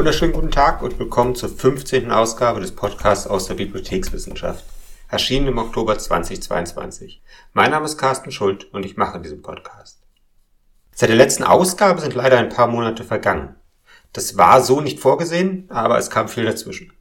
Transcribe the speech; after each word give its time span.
Wunderschönen 0.00 0.32
guten 0.32 0.50
Tag 0.50 0.80
und 0.80 0.98
willkommen 0.98 1.34
zur 1.34 1.50
15. 1.50 2.10
Ausgabe 2.10 2.60
des 2.60 2.74
Podcasts 2.74 3.26
aus 3.26 3.48
der 3.48 3.54
Bibliothekswissenschaft, 3.56 4.64
erschienen 5.10 5.48
im 5.48 5.58
Oktober 5.58 5.98
2022. 5.98 7.20
Mein 7.52 7.70
Name 7.70 7.84
ist 7.84 7.98
Carsten 7.98 8.32
Schuld 8.32 8.72
und 8.72 8.86
ich 8.86 8.96
mache 8.96 9.20
diesen 9.20 9.42
Podcast. 9.42 10.00
Seit 10.94 11.10
der 11.10 11.16
letzten 11.16 11.44
Ausgabe 11.44 12.00
sind 12.00 12.14
leider 12.14 12.38
ein 12.38 12.48
paar 12.48 12.66
Monate 12.66 13.04
vergangen. 13.04 13.56
Das 14.14 14.38
war 14.38 14.62
so 14.62 14.80
nicht 14.80 15.00
vorgesehen, 15.00 15.66
aber 15.68 15.98
es 15.98 16.08
kam 16.08 16.28
viel 16.30 16.46
dazwischen. 16.46 16.94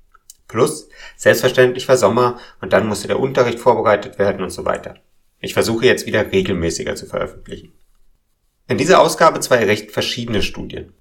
Plus, 0.49 0.89
selbstverständlich 1.15 1.87
war 1.87 1.95
Sommer 1.95 2.37
und 2.59 2.73
dann 2.73 2.85
musste 2.85 3.07
der 3.07 3.21
Unterricht 3.21 3.59
vorbereitet 3.59 4.19
werden 4.19 4.43
und 4.43 4.49
so 4.49 4.65
weiter. 4.65 4.95
Ich 5.39 5.53
versuche 5.53 5.85
jetzt 5.85 6.05
wieder 6.05 6.33
regelmäßiger 6.33 6.95
zu 6.95 7.05
veröffentlichen. 7.05 7.71
In 8.67 8.77
dieser 8.77 8.99
Ausgabe 8.99 9.39
zwei 9.39 9.63
recht 9.63 9.91
verschiedene 9.91 10.43
Studien. 10.43 10.91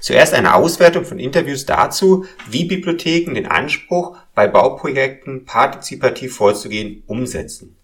Zuerst 0.00 0.34
eine 0.34 0.54
Auswertung 0.54 1.04
von 1.04 1.18
Interviews 1.18 1.66
dazu, 1.66 2.26
wie 2.48 2.64
Bibliotheken 2.64 3.34
den 3.34 3.46
Anspruch, 3.46 4.16
bei 4.34 4.48
Bauprojekten 4.48 5.44
partizipativ 5.44 6.36
vorzugehen, 6.36 7.02
umsetzen. 7.06 7.76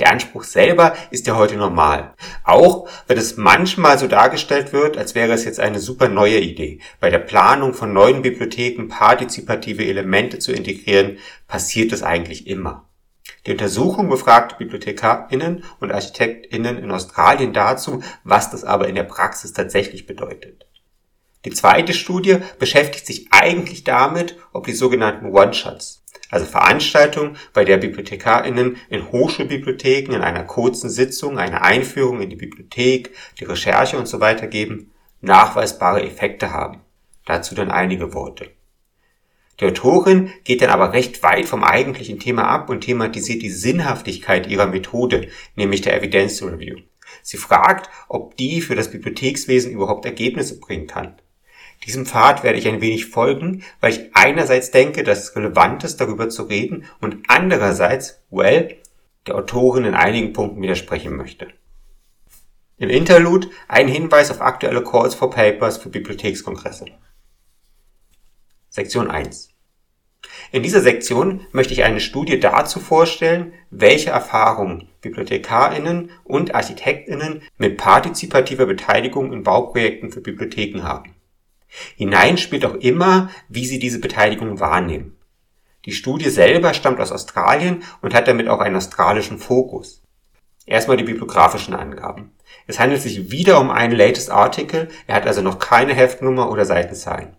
Der 0.00 0.10
Anspruch 0.10 0.42
selber 0.42 0.94
ist 1.10 1.26
ja 1.28 1.36
heute 1.36 1.56
normal. 1.56 2.14
Auch 2.42 2.88
wenn 3.06 3.16
es 3.16 3.36
manchmal 3.36 3.96
so 3.96 4.08
dargestellt 4.08 4.72
wird, 4.72 4.96
als 4.96 5.14
wäre 5.14 5.32
es 5.32 5.44
jetzt 5.44 5.60
eine 5.60 5.78
super 5.78 6.08
neue 6.08 6.40
Idee. 6.40 6.80
Bei 6.98 7.10
der 7.10 7.20
Planung 7.20 7.74
von 7.74 7.92
neuen 7.92 8.22
Bibliotheken 8.22 8.88
partizipative 8.88 9.84
Elemente 9.84 10.40
zu 10.40 10.52
integrieren, 10.52 11.18
passiert 11.46 11.92
es 11.92 12.02
eigentlich 12.02 12.48
immer. 12.48 12.88
Die 13.46 13.52
Untersuchung 13.52 14.08
befragte 14.08 14.56
BibliothekarInnen 14.56 15.62
und 15.78 15.92
ArchitektInnen 15.92 16.78
in 16.78 16.90
Australien 16.90 17.52
dazu, 17.52 18.02
was 18.24 18.50
das 18.50 18.64
aber 18.64 18.88
in 18.88 18.96
der 18.96 19.04
Praxis 19.04 19.52
tatsächlich 19.52 20.06
bedeutet. 20.06 20.66
Die 21.44 21.50
zweite 21.50 21.92
Studie 21.92 22.38
beschäftigt 22.58 23.06
sich 23.06 23.26
eigentlich 23.30 23.84
damit, 23.84 24.36
ob 24.52 24.66
die 24.66 24.72
sogenannten 24.72 25.26
One-Shots, 25.26 26.02
also 26.30 26.46
Veranstaltungen, 26.46 27.36
bei 27.52 27.64
der 27.64 27.76
BibliothekarInnen 27.76 28.78
in 28.88 29.12
Hochschulbibliotheken 29.12 30.14
in 30.14 30.22
einer 30.22 30.44
kurzen 30.44 30.88
Sitzung 30.88 31.38
eine 31.38 31.60
Einführung 31.60 32.22
in 32.22 32.30
die 32.30 32.36
Bibliothek, 32.36 33.10
die 33.38 33.44
Recherche 33.44 33.98
und 33.98 34.08
so 34.08 34.20
weiter 34.20 34.46
geben, 34.46 34.92
nachweisbare 35.20 36.02
Effekte 36.02 36.50
haben. 36.50 36.80
Dazu 37.26 37.54
dann 37.54 37.70
einige 37.70 38.14
Worte. 38.14 38.50
Die 39.60 39.66
Autorin 39.66 40.32
geht 40.44 40.62
dann 40.62 40.70
aber 40.70 40.92
recht 40.92 41.22
weit 41.22 41.44
vom 41.44 41.62
eigentlichen 41.62 42.18
Thema 42.18 42.48
ab 42.48 42.70
und 42.70 42.80
thematisiert 42.80 43.42
die 43.42 43.50
Sinnhaftigkeit 43.50 44.48
ihrer 44.48 44.66
Methode, 44.66 45.28
nämlich 45.56 45.82
der 45.82 45.96
Evidence 45.96 46.42
Review. 46.42 46.78
Sie 47.22 47.36
fragt, 47.36 47.88
ob 48.08 48.36
die 48.36 48.60
für 48.60 48.74
das 48.74 48.90
Bibliothekswesen 48.90 49.70
überhaupt 49.72 50.04
Ergebnisse 50.06 50.58
bringen 50.58 50.86
kann. 50.86 51.16
Diesem 51.86 52.06
Pfad 52.06 52.42
werde 52.42 52.58
ich 52.58 52.66
ein 52.66 52.80
wenig 52.80 53.06
folgen, 53.06 53.62
weil 53.80 53.92
ich 53.92 54.10
einerseits 54.14 54.70
denke, 54.70 55.02
dass 55.02 55.24
es 55.24 55.36
relevant 55.36 55.84
ist, 55.84 56.00
darüber 56.00 56.28
zu 56.28 56.44
reden 56.44 56.86
und 57.00 57.24
andererseits, 57.28 58.22
well, 58.30 58.76
der 59.26 59.36
Autorin 59.36 59.84
in 59.84 59.94
einigen 59.94 60.32
Punkten 60.32 60.62
widersprechen 60.62 61.16
möchte. 61.16 61.48
Im 62.76 62.90
Interlude 62.90 63.48
ein 63.68 63.88
Hinweis 63.88 64.30
auf 64.30 64.40
aktuelle 64.40 64.82
Calls 64.82 65.14
for 65.14 65.30
Papers 65.30 65.78
für 65.78 65.90
Bibliothekskongresse. 65.90 66.86
Sektion 68.68 69.10
1. 69.10 69.50
In 70.50 70.62
dieser 70.62 70.80
Sektion 70.80 71.46
möchte 71.52 71.74
ich 71.74 71.84
eine 71.84 72.00
Studie 72.00 72.40
dazu 72.40 72.80
vorstellen, 72.80 73.52
welche 73.70 74.10
Erfahrungen 74.10 74.88
BibliothekarInnen 75.02 76.10
und 76.24 76.54
ArchitektInnen 76.54 77.42
mit 77.58 77.76
partizipativer 77.76 78.66
Beteiligung 78.66 79.32
in 79.32 79.42
Bauprojekten 79.42 80.10
für 80.10 80.20
Bibliotheken 80.20 80.82
haben. 80.82 81.14
Hinein 81.96 82.38
spielt 82.38 82.64
auch 82.64 82.74
immer, 82.74 83.30
wie 83.48 83.66
sie 83.66 83.78
diese 83.78 84.00
Beteiligung 84.00 84.60
wahrnehmen. 84.60 85.16
Die 85.84 85.92
Studie 85.92 86.30
selber 86.30 86.72
stammt 86.72 87.00
aus 87.00 87.12
Australien 87.12 87.82
und 88.00 88.14
hat 88.14 88.26
damit 88.28 88.48
auch 88.48 88.60
einen 88.60 88.76
australischen 88.76 89.38
Fokus. 89.38 90.02
Erstmal 90.66 90.96
die 90.96 91.04
bibliografischen 91.04 91.74
Angaben. 91.74 92.32
Es 92.66 92.80
handelt 92.80 93.02
sich 93.02 93.30
wieder 93.30 93.60
um 93.60 93.70
einen 93.70 93.94
Latest 93.94 94.30
Article, 94.30 94.88
er 95.06 95.16
hat 95.16 95.26
also 95.26 95.42
noch 95.42 95.58
keine 95.58 95.92
Heftnummer 95.92 96.50
oder 96.50 96.64
Seitenzahlen. 96.64 97.36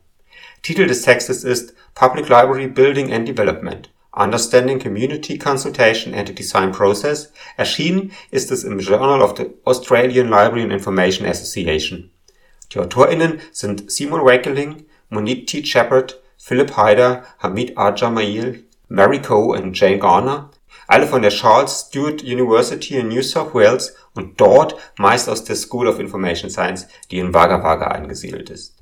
Titel 0.62 0.86
des 0.86 1.02
Textes 1.02 1.44
ist 1.44 1.74
Public 1.96 2.30
Library 2.30 2.68
Building 2.68 3.12
and 3.12 3.28
Development. 3.28 3.90
Understanding 4.16 4.80
Community 4.80 5.38
Consultation 5.38 6.14
and 6.14 6.28
the 6.28 6.34
Design 6.34 6.72
Process. 6.72 7.34
Erschienen 7.58 8.14
ist 8.32 8.50
es 8.50 8.64
im 8.64 8.80
Journal 8.80 9.22
of 9.22 9.36
the 9.38 9.48
Australian 9.66 10.30
Library 10.30 10.64
and 10.64 10.72
Information 10.72 11.28
Association. 11.28 12.12
Die 12.76 12.82
AutorInnen 12.82 13.40
sind 13.54 13.90
Simon 13.90 14.26
Wakeling, 14.26 14.86
Monique 15.10 15.48
T. 15.48 15.66
Shepard, 15.66 16.22
Philip 16.38 16.76
Hyder, 16.76 17.24
Hamid 17.40 17.78
Ajamail, 17.78 18.66
Mary 18.90 19.22
Coe 19.22 19.58
und 19.58 19.80
Jane 19.80 19.98
Garner, 19.98 20.52
alle 20.86 21.08
von 21.08 21.22
der 21.22 21.32
Charles 21.32 21.86
Stewart 21.88 22.22
University 22.22 22.96
in 22.96 23.08
New 23.08 23.22
South 23.22 23.54
Wales 23.54 23.96
und 24.14 24.42
dort 24.42 24.76
meist 24.98 25.30
aus 25.30 25.46
der 25.46 25.56
School 25.56 25.88
of 25.88 26.00
Information 26.00 26.50
Science, 26.50 26.88
die 27.12 27.20
in 27.20 27.34
Wagga 27.34 27.64
Wagga 27.64 27.88
angesiedelt 27.88 28.50
ist. 28.50 28.76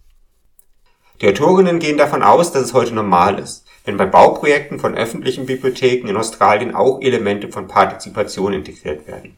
Die 1.22 1.30
Autorinnen 1.30 1.78
gehen 1.78 1.98
davon 1.98 2.24
aus, 2.24 2.52
dass 2.52 2.64
es 2.64 2.74
heute 2.74 2.96
normal 2.96 3.38
ist, 3.38 3.64
wenn 3.86 3.98
bei 3.98 4.08
Bauprojekten 4.08 4.80
von 4.80 4.96
öffentlichen 4.96 5.46
Bibliotheken 5.46 6.08
in 6.08 6.18
Australien 6.18 6.74
auch 6.74 7.00
Elemente 7.00 7.50
von 7.50 7.68
Partizipation 7.68 8.54
integriert 8.54 9.08
werden. 9.08 9.38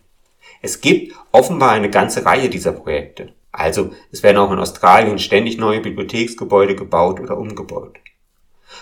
Es 0.62 0.80
gibt 0.80 1.14
offenbar 1.34 1.72
eine 1.72 1.90
ganze 1.90 2.26
Reihe 2.26 2.50
dieser 2.50 2.72
Projekte. 2.72 3.34
Also 3.58 3.92
es 4.12 4.22
werden 4.22 4.38
auch 4.38 4.52
in 4.52 4.60
Australien 4.60 5.18
ständig 5.18 5.58
neue 5.58 5.80
Bibliotheksgebäude 5.80 6.76
gebaut 6.76 7.22
oder 7.22 7.38
umgebaut. 7.38 7.98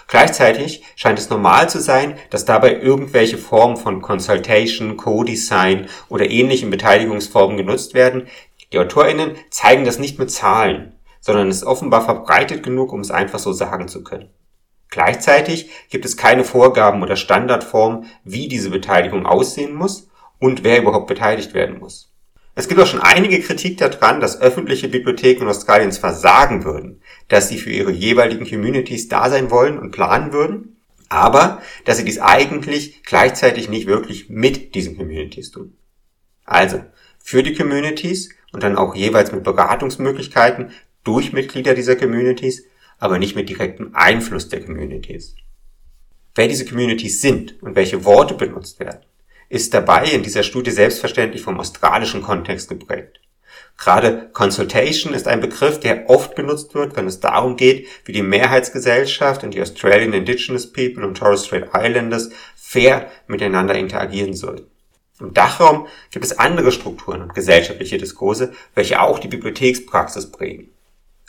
Gleichzeitig 0.08 0.84
scheint 0.96 1.20
es 1.20 1.30
normal 1.30 1.70
zu 1.70 1.80
sein, 1.80 2.18
dass 2.32 2.46
dabei 2.46 2.80
irgendwelche 2.80 3.38
Formen 3.38 3.78
von 3.78 4.02
Consultation, 4.02 4.98
Co-Design 4.98 5.88
oder 6.10 6.30
ähnlichen 6.30 6.72
Beteiligungsformen 6.72 7.56
genutzt 7.56 7.94
werden. 7.94 8.28
Die 8.72 8.80
AutorInnen 8.80 9.36
zeigen 9.52 9.86
das 9.86 10.00
nicht 10.00 10.18
mit 10.18 10.32
Zahlen, 10.32 10.94
sondern 11.22 11.50
es 11.50 11.58
ist 11.58 11.66
offenbar 11.66 12.04
verbreitet 12.04 12.64
genug, 12.64 12.92
um 12.92 13.02
es 13.02 13.12
einfach 13.12 13.40
so 13.40 13.54
sagen 13.54 13.88
zu 13.88 14.04
können. 14.04 14.32
Gleichzeitig 14.90 15.70
gibt 15.92 16.06
es 16.06 16.18
keine 16.18 16.44
Vorgaben 16.44 17.04
oder 17.04 17.16
Standardformen, 17.16 18.08
wie 18.24 18.48
diese 18.48 18.72
Beteiligung 18.72 19.28
aussehen 19.28 19.76
muss 19.76 20.10
und 20.40 20.64
wer 20.64 20.82
überhaupt 20.82 21.08
beteiligt 21.08 21.54
werden 21.54 21.80
muss. 21.80 22.13
Es 22.56 22.68
gibt 22.68 22.80
auch 22.80 22.88
schon 22.88 23.02
einige 23.02 23.40
Kritik 23.40 23.78
daran, 23.78 24.22
dass 24.22 24.40
öffentliche 24.40 24.88
Bibliotheken 24.88 25.42
in 25.44 25.50
Australien 25.50 25.92
zwar 25.92 26.14
sagen 26.14 26.64
würden, 26.64 27.02
dass 27.28 27.50
sie 27.50 27.58
für 27.58 27.72
ihre 27.72 27.92
jeweiligen 27.92 28.48
Communities 28.48 29.08
da 29.08 29.30
sein 29.30 29.50
wollen 29.50 29.80
und 29.80 29.92
planen 29.92 30.34
würden, 30.34 30.78
aber 31.10 31.62
dass 31.86 31.98
sie 31.98 32.06
dies 32.06 32.20
eigentlich 32.20 33.04
gleichzeitig 33.04 33.70
nicht 33.70 33.88
wirklich 33.88 34.30
mit 34.30 34.76
diesen 34.76 34.98
Communities 34.98 35.52
tun. 35.52 35.76
Also, 36.46 36.84
für 37.18 37.42
die 37.42 37.54
Communities 37.54 38.30
und 38.52 38.62
dann 38.62 38.78
auch 38.78 38.94
jeweils 38.96 39.32
mit 39.32 39.44
Beratungsmöglichkeiten 39.44 40.72
durch 41.04 41.34
Mitglieder 41.34 41.74
dieser 41.74 41.96
Communities, 41.96 42.66
aber 43.00 43.18
nicht 43.18 43.36
mit 43.36 43.50
direktem 43.50 43.92
Einfluss 43.94 44.50
der 44.50 44.64
Communities. 44.64 45.36
Wer 46.36 46.48
diese 46.48 46.66
Communities 46.66 47.22
sind 47.22 47.62
und 47.64 47.76
welche 47.76 48.06
Worte 48.06 48.36
benutzt 48.36 48.80
werden, 48.80 49.02
ist 49.54 49.72
dabei 49.76 50.06
in 50.06 50.24
dieser 50.24 50.42
Studie 50.42 50.72
selbstverständlich 50.72 51.44
vom 51.44 51.60
australischen 51.60 52.24
Kontext 52.24 52.70
geprägt. 52.70 53.20
Gerade 53.78 54.30
Consultation 54.34 55.14
ist 55.14 55.28
ein 55.28 55.42
Begriff, 55.42 55.80
der 55.80 56.10
oft 56.10 56.34
benutzt 56.34 56.74
wird, 56.74 56.96
wenn 56.96 57.06
es 57.06 57.20
darum 57.20 57.56
geht, 57.56 57.88
wie 58.06 58.14
die 58.14 58.24
Mehrheitsgesellschaft 58.24 59.44
und 59.44 59.54
die 59.54 59.62
Australian 59.62 60.14
Indigenous 60.14 60.72
People 60.72 61.06
und 61.06 61.20
Torres 61.20 61.46
Strait 61.46 61.70
Islanders 61.72 62.32
fair 62.56 63.12
miteinander 63.28 63.76
interagieren 63.76 64.34
sollen. 64.34 64.66
Im 65.20 65.36
Dachraum 65.36 65.86
gibt 66.10 66.26
es 66.26 66.40
andere 66.40 66.72
Strukturen 66.72 67.22
und 67.22 67.36
gesellschaftliche 67.36 68.00
Diskurse, 68.00 68.54
welche 68.74 69.02
auch 69.02 69.20
die 69.20 69.28
Bibliothekspraxis 69.28 70.32
prägen. 70.32 70.70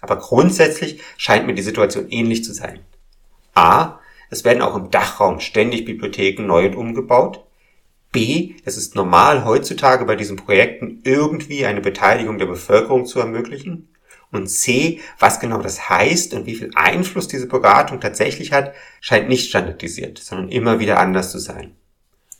Aber 0.00 0.16
grundsätzlich 0.16 1.02
scheint 1.18 1.46
mir 1.46 1.54
die 1.54 1.62
Situation 1.62 2.08
ähnlich 2.08 2.42
zu 2.42 2.54
sein. 2.54 2.80
A. 3.54 3.98
Es 4.30 4.44
werden 4.46 4.62
auch 4.62 4.76
im 4.76 4.90
Dachraum 4.90 5.40
ständig 5.40 5.84
Bibliotheken 5.84 6.46
neu 6.46 6.66
und 6.66 6.74
umgebaut. 6.74 7.43
B, 8.14 8.54
es 8.64 8.76
ist 8.76 8.94
normal 8.94 9.44
heutzutage 9.44 10.04
bei 10.04 10.14
diesen 10.14 10.36
Projekten 10.36 11.00
irgendwie 11.02 11.66
eine 11.66 11.80
Beteiligung 11.80 12.38
der 12.38 12.46
Bevölkerung 12.46 13.06
zu 13.06 13.18
ermöglichen. 13.18 13.88
Und 14.30 14.46
C, 14.46 15.00
was 15.18 15.40
genau 15.40 15.60
das 15.60 15.90
heißt 15.90 16.32
und 16.32 16.46
wie 16.46 16.54
viel 16.54 16.70
Einfluss 16.76 17.26
diese 17.26 17.48
Beratung 17.48 18.00
tatsächlich 18.00 18.52
hat, 18.52 18.72
scheint 19.00 19.28
nicht 19.28 19.48
standardisiert, 19.48 20.18
sondern 20.18 20.48
immer 20.48 20.78
wieder 20.78 21.00
anders 21.00 21.32
zu 21.32 21.40
sein. 21.40 21.74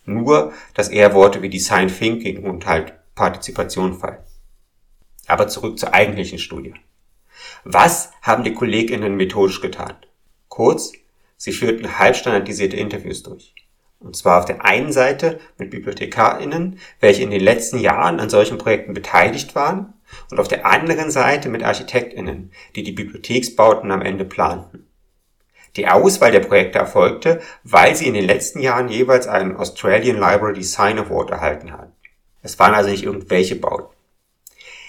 Nur, 0.04 0.52
dass 0.74 0.88
eher 0.88 1.12
Worte 1.12 1.42
wie 1.42 1.50
Design 1.50 1.88
Thinking 1.88 2.44
und 2.44 2.66
halt 2.66 2.94
Partizipation 3.16 3.98
fallen. 3.98 4.22
Aber 5.26 5.48
zurück 5.48 5.76
zur 5.80 5.92
eigentlichen 5.92 6.38
Studie. 6.38 6.74
Was 7.64 8.12
haben 8.22 8.44
die 8.44 8.54
KollegInnen 8.54 9.16
methodisch 9.16 9.60
getan? 9.60 9.96
Kurz, 10.48 10.92
sie 11.36 11.52
führten 11.52 11.98
halbstandardisierte 11.98 12.76
Interviews 12.76 13.24
durch. 13.24 13.54
Und 14.04 14.16
zwar 14.16 14.38
auf 14.38 14.44
der 14.44 14.64
einen 14.64 14.92
Seite 14.92 15.40
mit 15.56 15.70
BibliothekarInnen, 15.70 16.78
welche 17.00 17.22
in 17.22 17.30
den 17.30 17.40
letzten 17.40 17.78
Jahren 17.78 18.20
an 18.20 18.28
solchen 18.28 18.58
Projekten 18.58 18.92
beteiligt 18.92 19.54
waren 19.54 19.94
und 20.30 20.38
auf 20.38 20.46
der 20.46 20.66
anderen 20.66 21.10
Seite 21.10 21.48
mit 21.48 21.64
ArchitektInnen, 21.64 22.52
die 22.76 22.82
die 22.82 22.92
Bibliotheksbauten 22.92 23.90
am 23.90 24.02
Ende 24.02 24.26
planten. 24.26 24.86
Die 25.76 25.88
Auswahl 25.88 26.30
der 26.30 26.40
Projekte 26.40 26.78
erfolgte, 26.78 27.40
weil 27.64 27.96
sie 27.96 28.06
in 28.06 28.14
den 28.14 28.26
letzten 28.26 28.60
Jahren 28.60 28.88
jeweils 28.88 29.26
einen 29.26 29.56
Australian 29.56 30.20
Library 30.20 30.54
Design 30.54 30.98
Award 30.98 31.30
erhalten 31.30 31.72
hatten. 31.72 31.92
Es 32.42 32.58
waren 32.58 32.74
also 32.74 32.90
nicht 32.90 33.04
irgendwelche 33.04 33.56
Bauten. 33.56 33.92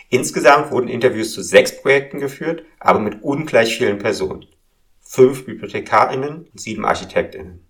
Insgesamt 0.10 0.72
wurden 0.72 0.90
Interviews 0.90 1.34
zu 1.34 1.42
sechs 1.42 1.82
Projekten 1.82 2.20
geführt, 2.20 2.64
aber 2.80 3.00
mit 3.00 3.24
ungleich 3.24 3.78
vielen 3.78 3.98
Personen. 3.98 4.46
Fünf 5.02 5.46
BibliothekarInnen 5.46 6.50
und 6.52 6.60
sieben 6.60 6.86
ArchitektInnen. 6.86 7.65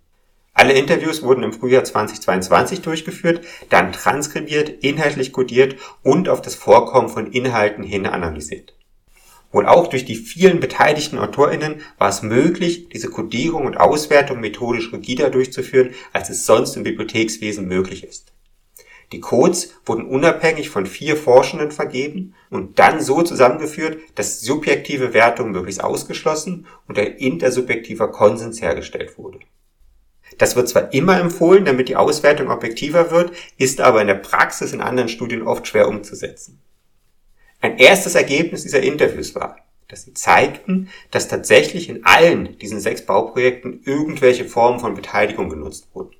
Alle 0.58 0.72
Interviews 0.72 1.22
wurden 1.22 1.42
im 1.42 1.52
Frühjahr 1.52 1.84
2022 1.84 2.80
durchgeführt, 2.80 3.44
dann 3.68 3.92
transkribiert, 3.92 4.70
inhaltlich 4.70 5.30
kodiert 5.30 5.76
und 6.02 6.30
auf 6.30 6.40
das 6.40 6.54
Vorkommen 6.54 7.10
von 7.10 7.30
Inhalten 7.30 7.84
hin 7.84 8.06
analysiert. 8.06 8.74
Wohl 9.52 9.66
auch 9.66 9.88
durch 9.88 10.06
die 10.06 10.16
vielen 10.16 10.58
beteiligten 10.58 11.18
AutorInnen 11.18 11.82
war 11.98 12.08
es 12.08 12.22
möglich, 12.22 12.88
diese 12.88 13.10
Kodierung 13.10 13.66
und 13.66 13.76
Auswertung 13.76 14.40
methodisch 14.40 14.94
rigider 14.94 15.28
durchzuführen, 15.28 15.90
als 16.14 16.30
es 16.30 16.46
sonst 16.46 16.74
im 16.74 16.84
Bibliothekswesen 16.84 17.68
möglich 17.68 18.02
ist. 18.02 18.32
Die 19.12 19.20
Codes 19.20 19.74
wurden 19.84 20.06
unabhängig 20.06 20.70
von 20.70 20.86
vier 20.86 21.18
Forschenden 21.18 21.70
vergeben 21.70 22.34
und 22.48 22.78
dann 22.78 23.02
so 23.02 23.20
zusammengeführt, 23.20 23.98
dass 24.14 24.40
subjektive 24.40 25.12
Wertung 25.12 25.50
möglichst 25.50 25.84
ausgeschlossen 25.84 26.66
und 26.88 26.98
ein 26.98 27.12
intersubjektiver 27.16 28.10
Konsens 28.10 28.62
hergestellt 28.62 29.18
wurde. 29.18 29.40
Das 30.38 30.56
wird 30.56 30.68
zwar 30.68 30.92
immer 30.92 31.18
empfohlen, 31.18 31.64
damit 31.64 31.88
die 31.88 31.96
Auswertung 31.96 32.50
objektiver 32.50 33.10
wird, 33.10 33.32
ist 33.56 33.80
aber 33.80 34.00
in 34.00 34.06
der 34.06 34.14
Praxis 34.14 34.72
in 34.72 34.80
anderen 34.80 35.08
Studien 35.08 35.42
oft 35.42 35.66
schwer 35.66 35.88
umzusetzen. 35.88 36.60
Ein 37.60 37.78
erstes 37.78 38.14
Ergebnis 38.14 38.62
dieser 38.62 38.82
Interviews 38.82 39.34
war, 39.34 39.56
dass 39.88 40.04
sie 40.04 40.14
zeigten, 40.14 40.90
dass 41.10 41.28
tatsächlich 41.28 41.88
in 41.88 42.04
allen 42.04 42.58
diesen 42.58 42.80
sechs 42.80 43.06
Bauprojekten 43.06 43.82
irgendwelche 43.84 44.44
Formen 44.44 44.78
von 44.78 44.94
Beteiligung 44.94 45.48
genutzt 45.48 45.88
wurden. 45.94 46.14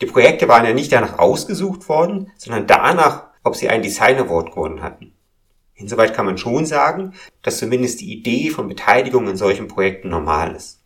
Die 0.00 0.06
Projekte 0.06 0.48
waren 0.48 0.64
ja 0.64 0.72
nicht 0.72 0.92
danach 0.92 1.18
ausgesucht 1.18 1.88
worden, 1.88 2.32
sondern 2.36 2.66
danach, 2.66 3.28
ob 3.42 3.56
sie 3.56 3.68
ein 3.68 3.82
Design 3.82 4.18
Award 4.18 4.52
gewonnen 4.52 4.82
hatten. 4.82 5.12
Insoweit 5.74 6.14
kann 6.14 6.26
man 6.26 6.38
schon 6.38 6.64
sagen, 6.64 7.12
dass 7.42 7.58
zumindest 7.58 8.00
die 8.00 8.12
Idee 8.12 8.50
von 8.50 8.68
Beteiligung 8.68 9.28
in 9.28 9.36
solchen 9.36 9.68
Projekten 9.68 10.08
normal 10.08 10.54
ist. 10.54 10.80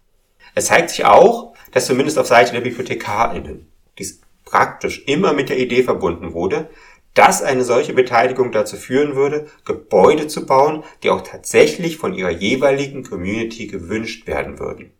Es 0.54 0.66
zeigt 0.66 0.90
sich 0.90 1.04
auch, 1.04 1.49
dass 1.72 1.86
zumindest 1.86 2.18
auf 2.18 2.26
Seite 2.26 2.52
der 2.52 2.60
BibliothekarInnen 2.60 3.70
dies 3.98 4.20
praktisch 4.44 5.04
immer 5.06 5.32
mit 5.32 5.48
der 5.48 5.58
Idee 5.58 5.82
verbunden 5.82 6.32
wurde, 6.32 6.68
dass 7.14 7.42
eine 7.42 7.64
solche 7.64 7.92
Beteiligung 7.92 8.52
dazu 8.52 8.76
führen 8.76 9.16
würde, 9.16 9.48
Gebäude 9.64 10.28
zu 10.28 10.46
bauen, 10.46 10.84
die 11.02 11.10
auch 11.10 11.22
tatsächlich 11.22 11.96
von 11.96 12.14
ihrer 12.14 12.30
jeweiligen 12.30 13.02
Community 13.02 13.66
gewünscht 13.66 14.26
werden 14.26 14.58
würden. 14.58 14.92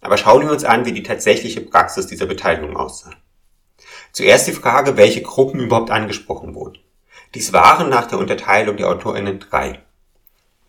Aber 0.00 0.16
schauen 0.16 0.42
wir 0.42 0.50
uns 0.50 0.64
an, 0.64 0.84
wie 0.84 0.92
die 0.92 1.02
tatsächliche 1.02 1.60
Praxis 1.60 2.06
dieser 2.06 2.26
Beteiligung 2.26 2.76
aussah. 2.76 3.12
Zuerst 4.12 4.46
die 4.46 4.52
Frage, 4.52 4.96
welche 4.96 5.22
Gruppen 5.22 5.60
überhaupt 5.60 5.90
angesprochen 5.90 6.54
wurden. 6.54 6.78
Dies 7.34 7.52
waren 7.52 7.88
nach 7.88 8.06
der 8.06 8.18
Unterteilung 8.18 8.76
der 8.76 8.88
AutorInnen 8.88 9.38
drei. 9.38 9.80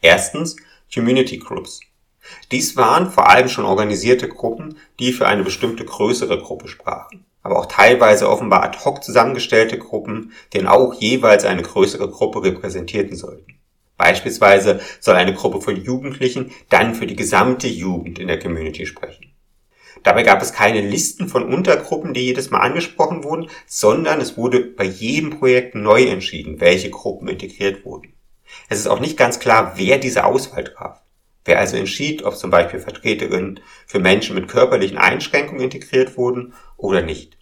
Erstens 0.02 0.56
Community 0.94 1.38
Groups. 1.38 1.82
Dies 2.52 2.78
waren 2.78 3.12
vor 3.12 3.30
allem 3.30 3.50
schon 3.50 3.66
organisierte 3.66 4.28
Gruppen, 4.28 4.78
die 5.00 5.14
für 5.14 5.28
eine 5.28 5.44
bestimmte 5.44 5.86
größere 5.86 6.40
Gruppe 6.40 6.68
sprachen, 6.68 7.26
aber 7.42 7.60
auch 7.60 7.66
teilweise 7.66 8.30
offenbar 8.30 8.64
ad 8.64 8.80
hoc 8.86 9.04
zusammengestellte 9.04 9.78
Gruppen, 9.78 10.32
denen 10.54 10.68
auch 10.68 10.94
jeweils 10.94 11.46
eine 11.46 11.64
größere 11.64 12.10
Gruppe 12.10 12.44
repräsentierten 12.44 13.16
sollten. 13.16 13.60
Beispielsweise 13.98 14.82
soll 15.00 15.16
eine 15.16 15.34
Gruppe 15.34 15.62
von 15.62 15.76
Jugendlichen 15.76 16.52
dann 16.70 16.96
für 16.96 17.06
die 17.06 17.16
gesamte 17.16 17.68
Jugend 17.68 18.20
in 18.20 18.28
der 18.28 18.40
Community 18.40 18.86
sprechen. 18.86 19.34
Dabei 20.02 20.24
gab 20.24 20.42
es 20.42 20.52
keine 20.52 20.82
Listen 20.82 21.30
von 21.30 21.44
Untergruppen, 21.44 22.14
die 22.14 22.26
jedes 22.26 22.52
Mal 22.52 22.60
angesprochen 22.60 23.24
wurden, 23.24 23.50
sondern 23.66 24.20
es 24.20 24.36
wurde 24.36 24.60
bei 24.60 24.84
jedem 24.84 25.30
Projekt 25.30 25.76
neu 25.76 26.04
entschieden, 26.04 26.60
welche 26.60 26.90
Gruppen 26.90 27.30
integriert 27.30 27.86
wurden. 27.86 28.14
Es 28.68 28.80
ist 28.80 28.88
auch 28.88 29.00
nicht 29.00 29.18
ganz 29.18 29.40
klar, 29.40 29.74
wer 29.76 29.98
diese 29.98 30.26
Auswahl 30.26 30.66
traf. 30.66 31.03
Wer 31.46 31.60
also 31.60 31.76
entschied, 31.78 32.24
ob 32.24 32.38
zum 32.38 32.50
Beispiel 32.50 32.80
Vertreterinnen 32.80 33.60
für 33.86 34.00
Menschen 34.00 34.36
mit 34.36 34.48
körperlichen 34.48 34.98
Einschränkungen 34.98 35.62
integriert 35.62 36.18
wurden 36.18 36.54
oder 36.78 37.02
nicht. 37.02 37.38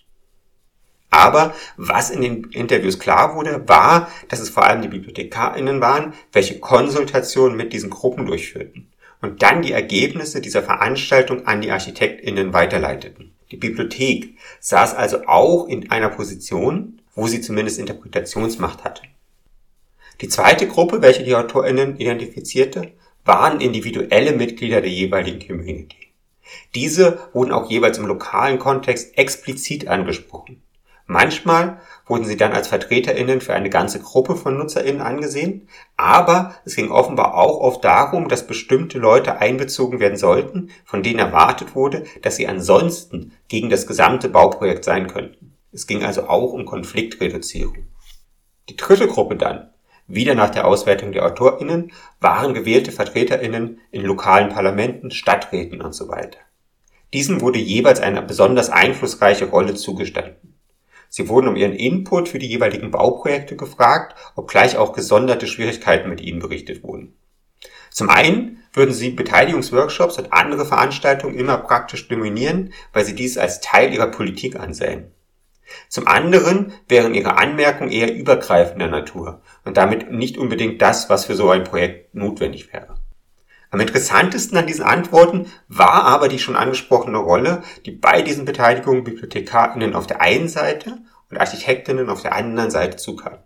Aber 1.12 1.54
was 1.76 2.10
in 2.10 2.22
den 2.22 2.46
Interviews 2.46 2.98
klar 2.98 3.36
wurde, 3.36 3.68
war, 3.68 4.10
dass 4.30 4.40
es 4.40 4.50
vor 4.50 4.64
allem 4.64 4.82
die 4.82 4.88
BibliothekarInnen 4.88 5.82
waren, 5.82 6.14
welche 6.32 6.60
Konsultationen 6.60 7.58
mit 7.58 7.74
diesen 7.74 7.90
Gruppen 7.90 8.26
durchführten 8.26 8.88
und 9.22 9.44
dann 9.44 9.62
die 9.62 9.74
Ergebnisse 9.74 10.42
dieser 10.42 10.64
Veranstaltung 10.64 11.46
an 11.46 11.62
die 11.62 11.72
ArchitektInnen 11.72 12.54
weiterleiteten. 12.54 13.34
Die 13.52 13.58
Bibliothek 13.58 14.38
saß 14.62 14.96
also 14.96 15.28
auch 15.28 15.68
in 15.68 15.92
einer 15.92 16.10
Position, 16.10 17.02
wo 17.14 17.28
sie 17.28 17.42
zumindest 17.42 17.78
Interpretationsmacht 17.78 18.84
hatte. 18.84 19.04
Die 20.22 20.30
zweite 20.30 20.68
Gruppe, 20.68 21.02
welche 21.02 21.24
die 21.24 21.36
AutorInnen 21.36 21.98
identifizierte, 21.98 22.94
waren 23.26 23.62
individuelle 23.62 24.34
Mitglieder 24.34 24.82
der 24.82 24.92
jeweiligen 24.92 25.46
Community. 25.46 25.98
Diese 26.76 27.20
wurden 27.34 27.52
auch 27.52 27.70
jeweils 27.70 27.98
im 27.98 28.06
lokalen 28.06 28.60
Kontext 28.60 29.18
explizit 29.18 29.88
angesprochen. 29.88 30.62
Manchmal 31.06 31.82
wurden 32.06 32.24
sie 32.24 32.38
dann 32.38 32.54
als 32.54 32.70
VertreterInnen 32.70 33.42
für 33.42 33.54
eine 33.54 33.70
ganze 33.70 34.00
Gruppe 34.00 34.38
von 34.38 34.58
NutzerInnen 34.58 35.02
angesehen, 35.02 35.68
aber 35.98 36.56
es 36.64 36.76
ging 36.76 36.90
offenbar 36.90 37.36
auch 37.36 37.60
oft 37.60 37.84
darum, 37.84 38.30
dass 38.30 38.48
bestimmte 38.48 38.98
Leute 38.98 39.38
einbezogen 39.40 40.00
werden 40.00 40.18
sollten, 40.18 40.70
von 40.86 41.04
denen 41.04 41.20
erwartet 41.20 41.76
wurde, 41.76 42.06
dass 42.22 42.38
sie 42.38 42.48
ansonsten 42.48 43.34
gegen 43.50 43.70
das 43.70 43.88
gesamte 43.88 44.30
Bauprojekt 44.30 44.86
sein 44.86 45.08
könnten. 45.08 45.58
Es 45.74 45.86
ging 45.86 46.04
also 46.06 46.30
auch 46.30 46.54
um 46.54 46.64
Konfliktreduzierung. 46.66 47.88
Die 48.70 48.78
dritte 48.78 49.08
Gruppe 49.08 49.36
dann, 49.36 49.71
wieder 50.14 50.36
nach 50.36 50.50
der 50.50 50.66
Auswertung 50.66 51.12
der 51.12 51.26
AutorInnen, 51.26 51.92
waren 52.20 52.54
gewählte 52.54 52.92
VertreterInnen 52.92 53.80
in 53.92 54.04
lokalen 54.04 54.50
Parlamenten, 54.50 55.12
Stadträten 55.12 55.82
und 55.82 55.94
so 55.94 56.08
weiter. 56.08 56.40
Diesen 57.14 57.42
wurde 57.42 57.60
jeweils 57.60 58.00
eine 58.00 58.22
besonders 58.22 58.70
einflussreiche 58.70 59.46
Rolle 59.46 59.76
zugestanden. 59.76 60.58
Sie 61.10 61.28
wurden 61.28 61.50
um 61.50 61.58
ihren 61.58 61.74
Input 61.74 62.30
für 62.30 62.40
die 62.40 62.48
jeweiligen 62.48 62.92
Bauprojekte 62.92 63.58
gefragt, 63.58 64.16
obgleich 64.36 64.78
auch 64.78 64.94
gesonderte 64.94 65.46
Schwierigkeiten 65.46 66.10
mit 66.10 66.22
ihnen 66.22 66.40
berichtet 66.40 66.84
wurden. 66.84 67.18
Zum 67.90 68.10
einen 68.10 68.64
würden 68.72 68.94
sie 68.94 69.10
Beteiligungsworkshops 69.10 70.18
und 70.18 70.32
andere 70.32 70.66
Veranstaltungen 70.66 71.38
immer 71.38 71.58
praktisch 71.58 72.08
dominieren, 72.08 72.72
weil 72.94 73.04
sie 73.04 73.16
dies 73.16 73.38
als 73.38 73.60
Teil 73.60 73.94
ihrer 73.94 74.08
Politik 74.08 74.56
ansehen. 74.56 75.12
Zum 75.90 76.08
anderen 76.08 76.74
wären 76.88 77.14
ihre 77.14 77.38
Anmerkungen 77.38 77.92
eher 77.92 78.14
übergreifender 78.14 78.88
Natur 78.88 79.42
und 79.66 79.78
damit 79.78 80.12
nicht 80.12 80.38
unbedingt 80.38 80.82
das, 80.82 81.10
was 81.10 81.26
für 81.26 81.36
so 81.36 81.50
ein 81.50 81.64
Projekt 81.64 82.14
notwendig 82.16 82.72
wäre. 82.74 82.96
Am 83.72 83.80
interessantesten 83.80 84.58
an 84.58 84.68
diesen 84.68 84.84
Antworten 84.84 85.48
war 85.70 86.04
aber 86.04 86.28
die 86.28 86.40
schon 86.40 86.58
angesprochene 86.58 87.18
Rolle, 87.18 87.64
die 87.86 87.92
bei 87.92 88.22
diesen 88.22 88.44
Beteiligungen 88.44 89.06
BibliothekarInnen 89.06 89.96
auf 89.96 90.08
der 90.08 90.20
einen 90.20 90.50
Seite 90.50 90.98
und 91.30 91.38
Architektinnen 91.38 92.10
auf 92.10 92.22
der 92.22 92.36
anderen 92.36 92.70
Seite 92.70 92.98
zukam. 92.98 93.38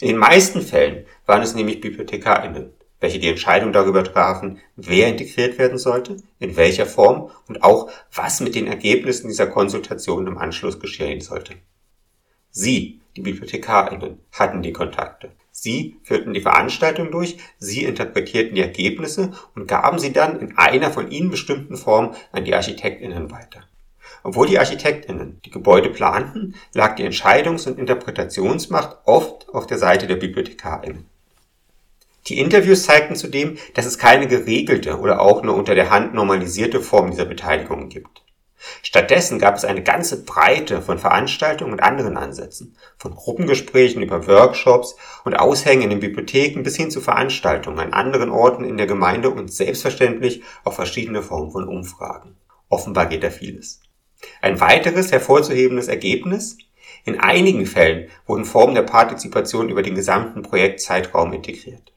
In 0.00 0.08
den 0.08 0.16
meisten 0.16 0.60
Fällen 0.60 1.06
waren 1.24 1.42
es 1.42 1.54
nämlich 1.54 1.80
BibliothekarInnen, 1.80 2.72
welche 3.00 3.18
die 3.18 3.28
Entscheidung 3.28 3.72
darüber 3.72 4.04
trafen, 4.04 4.58
wer 4.76 5.08
integriert 5.08 5.58
werden 5.58 5.78
sollte, 5.78 6.16
in 6.38 6.56
welcher 6.56 6.86
Form 6.86 7.30
und 7.46 7.62
auch, 7.62 7.90
was 8.12 8.40
mit 8.40 8.54
den 8.54 8.66
Ergebnissen 8.66 9.28
dieser 9.28 9.46
Konsultation 9.46 10.26
im 10.26 10.38
Anschluss 10.38 10.80
geschehen 10.80 11.20
sollte. 11.20 11.54
Sie, 12.50 13.00
die 13.16 13.20
BibliothekarInnen, 13.20 14.20
hatten 14.32 14.62
die 14.62 14.72
Kontakte. 14.72 15.30
Sie 15.50 15.96
führten 16.02 16.34
die 16.34 16.40
Veranstaltung 16.40 17.10
durch, 17.10 17.38
sie 17.58 17.84
interpretierten 17.84 18.54
die 18.54 18.62
Ergebnisse 18.62 19.32
und 19.54 19.66
gaben 19.66 19.98
sie 19.98 20.12
dann 20.12 20.40
in 20.40 20.56
einer 20.56 20.90
von 20.90 21.10
ihnen 21.10 21.30
bestimmten 21.30 21.76
Form 21.76 22.14
an 22.30 22.44
die 22.44 22.54
ArchitektInnen 22.54 23.30
weiter. 23.30 23.64
Obwohl 24.22 24.46
die 24.46 24.58
ArchitektInnen 24.58 25.40
die 25.44 25.50
Gebäude 25.50 25.90
planten, 25.90 26.54
lag 26.72 26.96
die 26.96 27.04
Entscheidungs- 27.04 27.66
und 27.66 27.78
Interpretationsmacht 27.78 28.98
oft 29.04 29.48
auf 29.50 29.66
der 29.66 29.78
Seite 29.78 30.06
der 30.06 30.16
BibliothekarInnen. 30.16 31.06
Die 32.28 32.38
Interviews 32.38 32.84
zeigten 32.84 33.16
zudem, 33.16 33.56
dass 33.74 33.86
es 33.86 33.98
keine 33.98 34.26
geregelte 34.26 34.98
oder 34.98 35.20
auch 35.20 35.42
nur 35.42 35.54
unter 35.54 35.74
der 35.74 35.90
Hand 35.90 36.12
normalisierte 36.12 36.80
Form 36.80 37.10
dieser 37.10 37.24
Beteiligung 37.24 37.88
gibt. 37.88 38.22
Stattdessen 38.82 39.38
gab 39.38 39.54
es 39.54 39.64
eine 39.64 39.82
ganze 39.82 40.24
Breite 40.24 40.82
von 40.82 40.98
Veranstaltungen 40.98 41.72
und 41.72 41.80
anderen 41.80 42.16
Ansätzen, 42.16 42.76
von 42.98 43.14
Gruppengesprächen 43.14 44.02
über 44.02 44.26
Workshops 44.26 44.96
und 45.24 45.34
Aushängen 45.34 45.84
in 45.84 45.90
den 45.90 46.00
Bibliotheken 46.00 46.62
bis 46.62 46.76
hin 46.76 46.90
zu 46.90 47.00
Veranstaltungen 47.00 47.78
an 47.78 47.92
anderen 47.92 48.30
Orten 48.30 48.64
in 48.64 48.76
der 48.76 48.86
Gemeinde 48.86 49.30
und 49.30 49.52
selbstverständlich 49.52 50.42
auch 50.64 50.72
verschiedene 50.72 51.22
Formen 51.22 51.52
von 51.52 51.68
Umfragen. 51.68 52.36
Offenbar 52.68 53.06
geht 53.06 53.22
da 53.22 53.30
vieles. 53.30 53.80
Ein 54.42 54.60
weiteres 54.60 55.12
hervorzuhebendes 55.12 55.88
Ergebnis, 55.88 56.58
In 57.04 57.20
einigen 57.20 57.64
Fällen 57.64 58.08
wurden 58.26 58.44
Formen 58.44 58.74
der 58.74 58.82
Partizipation 58.82 59.68
über 59.68 59.82
den 59.82 59.94
gesamten 59.94 60.42
Projektzeitraum 60.42 61.32
integriert. 61.32 61.92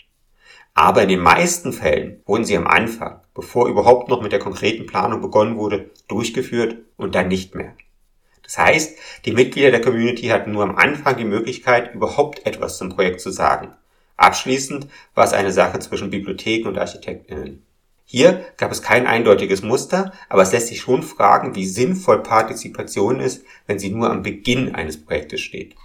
Aber 0.73 1.03
in 1.03 1.09
den 1.09 1.19
meisten 1.19 1.73
Fällen 1.73 2.21
wurden 2.25 2.45
sie 2.45 2.57
am 2.57 2.67
Anfang, 2.67 3.19
bevor 3.33 3.67
überhaupt 3.67 4.09
noch 4.09 4.21
mit 4.21 4.31
der 4.31 4.39
konkreten 4.39 4.85
Planung 4.85 5.21
begonnen 5.21 5.57
wurde, 5.57 5.91
durchgeführt 6.07 6.77
und 6.97 7.15
dann 7.15 7.27
nicht 7.27 7.55
mehr. 7.55 7.75
Das 8.43 8.57
heißt, 8.57 8.97
die 9.25 9.31
Mitglieder 9.31 9.71
der 9.71 9.81
Community 9.81 10.27
hatten 10.27 10.51
nur 10.51 10.63
am 10.63 10.75
Anfang 10.75 11.17
die 11.17 11.25
Möglichkeit, 11.25 11.93
überhaupt 11.93 12.45
etwas 12.45 12.77
zum 12.77 12.89
Projekt 12.89 13.21
zu 13.21 13.29
sagen. 13.29 13.73
Abschließend 14.17 14.87
war 15.15 15.23
es 15.23 15.33
eine 15.33 15.51
Sache 15.51 15.79
zwischen 15.79 16.09
Bibliotheken 16.09 16.67
und 16.67 16.77
Architektinnen. 16.77 17.65
Hier 18.05 18.45
gab 18.57 18.71
es 18.71 18.81
kein 18.81 19.07
eindeutiges 19.07 19.61
Muster, 19.61 20.11
aber 20.27 20.41
es 20.41 20.51
lässt 20.51 20.67
sich 20.67 20.81
schon 20.81 21.01
fragen, 21.01 21.55
wie 21.55 21.65
sinnvoll 21.65 22.21
Partizipation 22.21 23.21
ist, 23.21 23.45
wenn 23.67 23.79
sie 23.79 23.89
nur 23.89 24.09
am 24.09 24.21
Beginn 24.21 24.75
eines 24.75 25.03
Projektes 25.03 25.39
steht. 25.39 25.75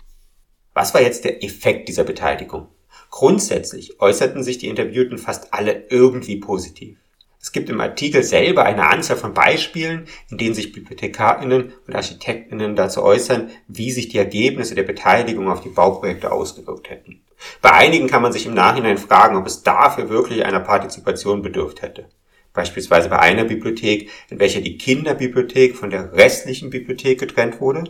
Was 0.74 0.92
war 0.92 1.00
jetzt 1.00 1.24
der 1.24 1.44
Effekt 1.44 1.88
dieser 1.88 2.02
Beteiligung? 2.02 2.68
Grundsätzlich 3.16 3.98
äußerten 3.98 4.44
sich 4.44 4.58
die 4.58 4.68
Interviewten 4.68 5.16
fast 5.16 5.54
alle 5.54 5.84
irgendwie 5.88 6.36
positiv. 6.36 6.98
Es 7.40 7.50
gibt 7.50 7.70
im 7.70 7.80
Artikel 7.80 8.22
selber 8.22 8.66
eine 8.66 8.90
Anzahl 8.90 9.16
von 9.16 9.32
Beispielen, 9.32 10.06
in 10.28 10.36
denen 10.36 10.54
sich 10.54 10.70
BibliothekarInnen 10.72 11.72
und 11.86 11.96
ArchitektInnen 11.96 12.76
dazu 12.76 13.02
äußern, 13.02 13.48
wie 13.68 13.90
sich 13.90 14.10
die 14.10 14.18
Ergebnisse 14.18 14.74
der 14.74 14.82
Beteiligung 14.82 15.50
auf 15.50 15.62
die 15.62 15.70
Bauprojekte 15.70 16.30
ausgewirkt 16.30 16.90
hätten. 16.90 17.22
Bei 17.62 17.72
einigen 17.72 18.06
kann 18.06 18.20
man 18.20 18.34
sich 18.34 18.44
im 18.44 18.52
Nachhinein 18.52 18.98
fragen, 18.98 19.38
ob 19.38 19.46
es 19.46 19.62
dafür 19.62 20.10
wirklich 20.10 20.44
einer 20.44 20.60
Partizipation 20.60 21.40
bedürft 21.40 21.80
hätte. 21.80 22.10
Beispielsweise 22.52 23.08
bei 23.08 23.18
einer 23.18 23.44
Bibliothek, 23.44 24.10
in 24.28 24.40
welcher 24.40 24.60
die 24.60 24.76
Kinderbibliothek 24.76 25.74
von 25.74 25.88
der 25.88 26.12
restlichen 26.12 26.68
Bibliothek 26.68 27.18
getrennt 27.18 27.62
wurde, 27.62 27.84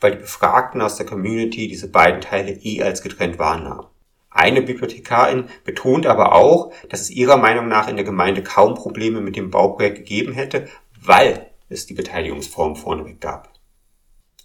weil 0.00 0.10
die 0.10 0.22
Befragten 0.22 0.80
aus 0.80 0.96
der 0.96 1.06
Community 1.06 1.68
diese 1.68 1.86
beiden 1.86 2.20
Teile 2.20 2.50
eh 2.50 2.82
als 2.82 3.00
getrennt 3.00 3.38
wahrnahmen. 3.38 3.86
Eine 4.34 4.62
Bibliothekarin 4.62 5.44
betont 5.64 6.06
aber 6.06 6.34
auch, 6.34 6.72
dass 6.88 7.00
es 7.00 7.10
ihrer 7.10 7.36
Meinung 7.36 7.68
nach 7.68 7.88
in 7.88 7.96
der 7.96 8.04
Gemeinde 8.04 8.42
kaum 8.42 8.74
Probleme 8.74 9.20
mit 9.20 9.36
dem 9.36 9.50
Bauprojekt 9.50 9.98
gegeben 9.98 10.32
hätte, 10.32 10.68
weil 11.00 11.46
es 11.68 11.86
die 11.86 11.94
Beteiligungsform 11.94 12.76
vorneweg 12.76 13.20
gab. 13.20 13.50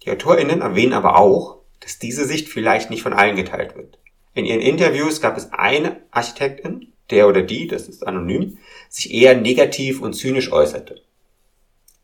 Die 0.04 0.10
AutorInnen 0.10 0.60
erwähnen 0.60 0.92
aber 0.92 1.18
auch, 1.18 1.58
dass 1.80 1.98
diese 1.98 2.26
Sicht 2.26 2.48
vielleicht 2.48 2.90
nicht 2.90 3.02
von 3.02 3.12
allen 3.12 3.36
geteilt 3.36 3.76
wird. 3.76 3.98
In 4.34 4.44
ihren 4.44 4.60
Interviews 4.60 5.20
gab 5.20 5.36
es 5.36 5.52
eine 5.52 5.96
Architektin, 6.10 6.92
der 7.10 7.28
oder 7.28 7.42
die, 7.42 7.66
das 7.66 7.88
ist 7.88 8.06
anonym, 8.06 8.58
sich 8.88 9.12
eher 9.12 9.36
negativ 9.36 10.00
und 10.02 10.12
zynisch 10.12 10.52
äußerte. 10.52 11.02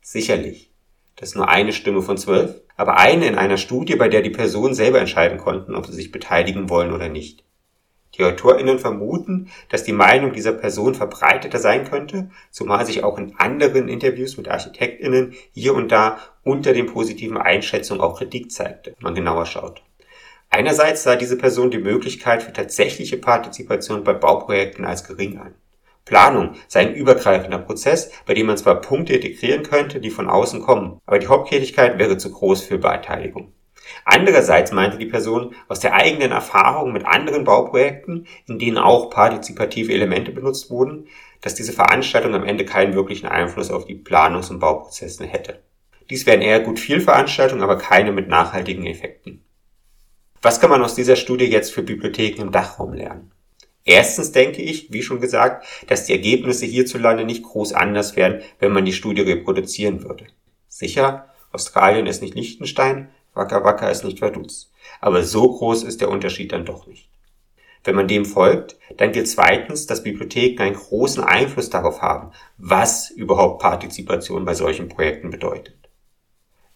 Sicherlich, 0.01 0.71
das 1.15 1.29
ist 1.29 1.35
nur 1.35 1.49
eine 1.49 1.71
Stimme 1.71 2.01
von 2.01 2.17
zwölf, 2.17 2.61
aber 2.75 2.97
eine 2.97 3.27
in 3.27 3.35
einer 3.35 3.57
Studie, 3.57 3.95
bei 3.95 4.09
der 4.09 4.21
die 4.21 4.31
Personen 4.31 4.73
selber 4.73 4.99
entscheiden 4.99 5.37
konnten, 5.37 5.75
ob 5.75 5.85
sie 5.85 5.93
sich 5.93 6.11
beteiligen 6.11 6.69
wollen 6.69 6.91
oder 6.91 7.09
nicht. 7.09 7.43
Die 8.17 8.23
AutorInnen 8.23 8.79
vermuten, 8.79 9.49
dass 9.69 9.83
die 9.83 9.93
Meinung 9.93 10.31
dieser 10.31 10.53
Person 10.53 10.95
verbreiteter 10.95 11.59
sein 11.59 11.89
könnte, 11.89 12.29
zumal 12.49 12.85
sich 12.85 13.03
auch 13.03 13.17
in 13.17 13.35
anderen 13.37 13.89
Interviews 13.89 14.37
mit 14.37 14.47
ArchitektInnen 14.47 15.33
hier 15.51 15.73
und 15.73 15.91
da 15.91 16.19
unter 16.43 16.73
den 16.73 16.85
positiven 16.85 17.37
Einschätzungen 17.37 18.01
auch 18.01 18.17
Kritik 18.17 18.51
zeigte, 18.51 18.91
wenn 18.91 19.03
man 19.03 19.15
genauer 19.15 19.45
schaut. 19.45 19.83
Einerseits 20.49 21.03
sah 21.03 21.15
diese 21.15 21.37
Person 21.37 21.71
die 21.71 21.79
Möglichkeit 21.79 22.43
für 22.43 22.53
tatsächliche 22.53 23.17
Partizipation 23.17 24.03
bei 24.03 24.13
Bauprojekten 24.13 24.85
als 24.85 25.03
gering 25.03 25.37
an. 25.37 25.55
Planung 26.05 26.53
sei 26.67 26.81
ein 26.81 26.93
übergreifender 26.93 27.57
Prozess, 27.57 28.11
bei 28.25 28.35
dem 28.35 28.45
man 28.45 28.57
zwar 28.57 28.79
Punkte 28.79 29.13
integrieren 29.13 29.63
könnte, 29.63 29.99
die 29.99 30.11
von 30.11 30.29
außen 30.29 30.61
kommen, 30.61 30.99
aber 31.05 31.19
die 31.19 31.27
Haupttätigkeit 31.27 31.97
wäre 31.97 32.17
zu 32.17 32.31
groß 32.31 32.61
für 32.61 32.77
Beteiligung. 32.77 33.51
Andererseits 34.03 34.71
meinte 34.71 34.97
die 34.97 35.05
Person 35.05 35.55
aus 35.67 35.79
der 35.79 35.93
eigenen 35.93 36.31
Erfahrung 36.31 36.93
mit 36.93 37.05
anderen 37.05 37.43
Bauprojekten, 37.43 38.27
in 38.47 38.59
denen 38.59 38.77
auch 38.77 39.09
partizipative 39.09 39.93
Elemente 39.93 40.31
benutzt 40.31 40.69
wurden, 40.69 41.07
dass 41.41 41.55
diese 41.55 41.73
Veranstaltung 41.73 42.33
am 42.33 42.43
Ende 42.43 42.65
keinen 42.65 42.95
wirklichen 42.95 43.27
Einfluss 43.27 43.71
auf 43.71 43.85
die 43.85 43.95
Planungs- 43.95 44.49
und 44.49 44.59
Bauprozesse 44.59 45.25
hätte. 45.25 45.61
Dies 46.09 46.25
wären 46.25 46.41
eher 46.41 46.59
gut 46.59 46.79
viel 46.79 47.01
Veranstaltungen, 47.01 47.63
aber 47.63 47.77
keine 47.77 48.11
mit 48.11 48.27
nachhaltigen 48.27 48.85
Effekten. 48.85 49.43
Was 50.41 50.59
kann 50.59 50.69
man 50.69 50.83
aus 50.83 50.93
dieser 50.93 51.15
Studie 51.15 51.45
jetzt 51.45 51.73
für 51.73 51.81
Bibliotheken 51.81 52.41
im 52.41 52.51
Dachraum 52.51 52.93
lernen? 52.93 53.31
Erstens 53.83 54.31
denke 54.31 54.61
ich, 54.61 54.91
wie 54.91 55.03
schon 55.03 55.21
gesagt, 55.21 55.65
dass 55.87 56.05
die 56.05 56.13
Ergebnisse 56.13 56.65
hierzulande 56.65 57.23
nicht 57.23 57.43
groß 57.43 57.73
anders 57.73 58.15
wären, 58.15 58.41
wenn 58.59 58.71
man 58.71 58.85
die 58.85 58.93
Studie 58.93 59.21
reproduzieren 59.21 60.03
würde. 60.03 60.25
Sicher, 60.67 61.29
Australien 61.51 62.07
ist 62.07 62.21
nicht 62.21 62.35
Liechtenstein, 62.35 63.09
Wacker 63.35 63.63
Wacker 63.63 63.91
ist 63.91 64.03
nicht 64.03 64.21
Vaduz. 64.21 64.71
Aber 65.01 65.23
so 65.23 65.51
groß 65.51 65.83
ist 65.83 66.01
der 66.01 66.09
Unterschied 66.09 66.51
dann 66.51 66.65
doch 66.65 66.87
nicht. 66.87 67.09
Wenn 67.83 67.95
man 67.95 68.07
dem 68.07 68.25
folgt, 68.25 68.77
dann 68.97 69.11
gilt 69.11 69.27
zweitens, 69.27 69.85
dass 69.85 70.01
Bibliotheken 70.01 70.63
einen 70.63 70.75
großen 70.75 71.23
Einfluss 71.23 71.69
darauf 71.69 72.01
haben, 72.01 72.31
was 72.57 73.11
überhaupt 73.11 73.61
Partizipation 73.61 74.43
bei 74.43 74.55
solchen 74.55 74.89
Projekten 74.89 75.29
bedeutet. 75.29 75.75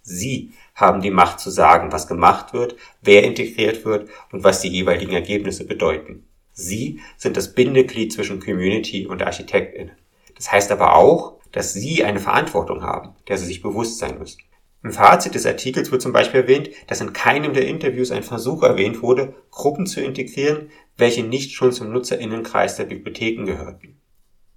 Sie 0.03 0.53
haben 0.75 1.01
die 1.01 1.11
Macht 1.11 1.39
zu 1.39 1.49
sagen, 1.49 1.91
was 1.91 2.07
gemacht 2.07 2.53
wird, 2.53 2.75
wer 3.01 3.23
integriert 3.23 3.85
wird 3.85 4.09
und 4.31 4.43
was 4.43 4.61
die 4.61 4.69
jeweiligen 4.69 5.13
Ergebnisse 5.13 5.65
bedeuten. 5.65 6.27
Sie 6.53 6.99
sind 7.17 7.37
das 7.37 7.53
Bindeglied 7.53 8.13
zwischen 8.13 8.39
Community 8.39 9.07
und 9.07 9.23
ArchitektInnen. 9.23 9.95
Das 10.35 10.51
heißt 10.51 10.71
aber 10.71 10.95
auch, 10.95 11.39
dass 11.51 11.73
Sie 11.73 12.03
eine 12.03 12.19
Verantwortung 12.19 12.83
haben, 12.83 13.15
der 13.27 13.37
Sie 13.37 13.45
sich 13.45 13.61
bewusst 13.61 13.97
sein 13.97 14.19
müssen. 14.19 14.41
Im 14.81 14.91
Fazit 14.91 15.35
des 15.35 15.45
Artikels 15.45 15.91
wird 15.91 16.01
zum 16.01 16.13
Beispiel 16.13 16.41
erwähnt, 16.41 16.69
dass 16.87 17.01
in 17.01 17.11
keinem 17.11 17.53
der 17.53 17.67
Interviews 17.67 18.11
ein 18.11 18.23
Versuch 18.23 18.63
erwähnt 18.63 19.01
wurde, 19.01 19.35
Gruppen 19.51 19.85
zu 19.85 20.01
integrieren, 20.01 20.71
welche 20.95 21.23
nicht 21.23 21.51
schon 21.51 21.73
zum 21.73 21.91
Nutzerinnenkreis 21.91 22.77
der 22.77 22.85
Bibliotheken 22.85 23.45
gehörten. 23.45 23.99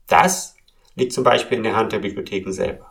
Das 0.07 0.57
liegt 0.95 1.12
zum 1.12 1.25
Beispiel 1.25 1.59
in 1.59 1.64
der 1.64 1.75
Hand 1.75 1.93
der 1.93 1.99
Bibliotheken 1.99 2.52
selber. 2.52 2.91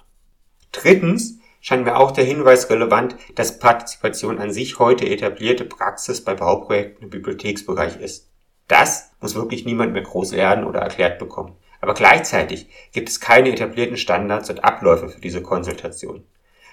Drittens 0.73 1.39
scheint 1.61 1.85
mir 1.85 1.97
auch 1.97 2.11
der 2.11 2.25
Hinweis 2.25 2.69
relevant, 2.69 3.15
dass 3.35 3.59
Partizipation 3.59 4.39
an 4.39 4.51
sich 4.51 4.79
heute 4.79 5.07
etablierte 5.07 5.63
Praxis 5.63 6.23
bei 6.23 6.33
Bauprojekten 6.33 7.03
im 7.03 7.09
Bibliotheksbereich 7.11 7.99
ist. 8.01 8.29
Das 8.67 9.11
muss 9.21 9.35
wirklich 9.35 9.65
niemand 9.65 9.93
mehr 9.93 10.01
groß 10.01 10.31
lernen 10.33 10.65
oder 10.65 10.79
erklärt 10.79 11.19
bekommen. 11.19 11.55
Aber 11.79 11.93
gleichzeitig 11.93 12.67
gibt 12.91 13.09
es 13.09 13.19
keine 13.19 13.51
etablierten 13.51 13.97
Standards 13.97 14.49
und 14.49 14.63
Abläufe 14.63 15.09
für 15.09 15.19
diese 15.19 15.41
Konsultation. 15.41 16.23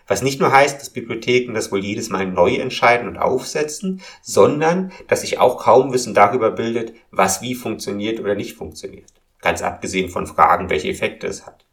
Was 0.08 0.22
nicht 0.22 0.40
nur 0.40 0.50
heißt, 0.50 0.80
dass 0.80 0.90
Bibliotheken 0.90 1.52
das 1.52 1.70
wohl 1.70 1.84
jedes 1.84 2.08
Mal 2.08 2.26
neu 2.26 2.56
entscheiden 2.56 3.06
und 3.06 3.18
aufsetzen, 3.18 4.00
sondern 4.22 4.90
dass 5.06 5.20
sich 5.20 5.38
auch 5.38 5.62
kaum 5.62 5.92
Wissen 5.92 6.14
darüber 6.14 6.50
bildet, 6.50 6.94
was 7.10 7.42
wie 7.42 7.54
funktioniert 7.54 8.18
oder 8.18 8.34
nicht 8.34 8.56
funktioniert. 8.56 9.12
Ganz 9.40 9.62
abgesehen 9.62 10.08
von 10.08 10.26
Fragen, 10.26 10.70
welche 10.70 10.88
Effekte 10.88 11.26
es 11.26 11.46
hat. 11.46 11.66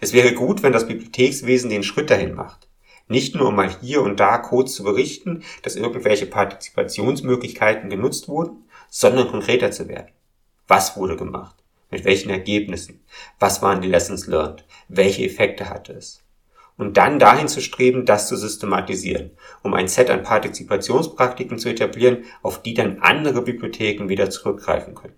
Es 0.00 0.14
wäre 0.14 0.32
gut, 0.32 0.62
wenn 0.62 0.72
das 0.72 0.86
Bibliothekswesen 0.86 1.68
den 1.68 1.82
Schritt 1.82 2.10
dahin 2.10 2.34
macht. 2.34 2.68
Nicht 3.06 3.34
nur 3.34 3.48
um 3.48 3.56
mal 3.56 3.70
hier 3.82 4.00
und 4.02 4.18
da 4.18 4.38
kurz 4.38 4.74
zu 4.74 4.82
berichten, 4.82 5.42
dass 5.62 5.76
irgendwelche 5.76 6.26
Partizipationsmöglichkeiten 6.26 7.90
genutzt 7.90 8.28
wurden, 8.28 8.64
sondern 8.88 9.28
konkreter 9.28 9.70
zu 9.70 9.88
werden. 9.88 10.12
Was 10.66 10.96
wurde 10.96 11.16
gemacht? 11.16 11.56
Mit 11.90 12.06
welchen 12.06 12.30
Ergebnissen? 12.30 13.04
Was 13.38 13.60
waren 13.60 13.82
die 13.82 13.88
Lessons 13.88 14.26
learned? 14.26 14.64
Welche 14.88 15.24
Effekte 15.24 15.68
hatte 15.68 15.92
es? 15.92 16.23
Und 16.76 16.96
dann 16.96 17.18
dahin 17.18 17.46
zu 17.46 17.60
streben, 17.60 18.04
das 18.04 18.26
zu 18.26 18.36
systematisieren, 18.36 19.30
um 19.62 19.74
ein 19.74 19.86
Set 19.86 20.10
an 20.10 20.24
Partizipationspraktiken 20.24 21.58
zu 21.58 21.68
etablieren, 21.68 22.24
auf 22.42 22.62
die 22.62 22.74
dann 22.74 22.98
andere 23.00 23.42
Bibliotheken 23.42 24.08
wieder 24.08 24.28
zurückgreifen 24.28 24.94
können. 24.94 25.14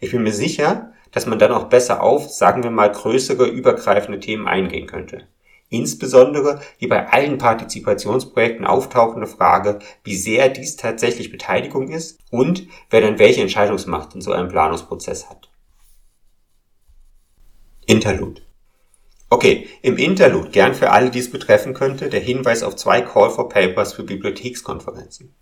Ich 0.00 0.12
bin 0.12 0.22
mir 0.22 0.32
sicher, 0.32 0.92
dass 1.10 1.26
man 1.26 1.38
dann 1.38 1.52
auch 1.52 1.64
besser 1.64 2.02
auf, 2.02 2.30
sagen 2.30 2.62
wir 2.62 2.70
mal, 2.70 2.92
größere, 2.92 3.46
übergreifende 3.46 4.20
Themen 4.20 4.46
eingehen 4.46 4.86
könnte. 4.86 5.26
Insbesondere 5.70 6.60
die 6.80 6.86
bei 6.86 7.08
allen 7.08 7.38
Partizipationsprojekten 7.38 8.66
auftauchende 8.66 9.26
Frage, 9.26 9.80
wie 10.02 10.16
sehr 10.16 10.48
dies 10.48 10.76
tatsächlich 10.76 11.30
Beteiligung 11.30 11.88
ist 11.88 12.20
und 12.30 12.68
wer 12.90 13.02
dann 13.02 13.18
welche 13.18 13.42
Entscheidungsmacht 13.42 14.14
in 14.14 14.22
so 14.22 14.32
einem 14.32 14.48
Planungsprozess 14.48 15.28
hat. 15.28 15.50
Interlude. 17.86 18.47
Okay, 19.30 19.68
im 19.82 19.98
Interlude, 19.98 20.48
gern 20.48 20.74
für 20.74 20.90
alle, 20.90 21.10
die 21.10 21.18
es 21.18 21.30
betreffen 21.30 21.74
könnte, 21.74 22.08
der 22.08 22.20
Hinweis 22.20 22.62
auf 22.62 22.76
zwei 22.76 23.02
Call 23.02 23.28
for 23.28 23.50
Papers 23.50 23.92
für 23.92 24.02
Bibliothekskonferenzen. 24.02 25.34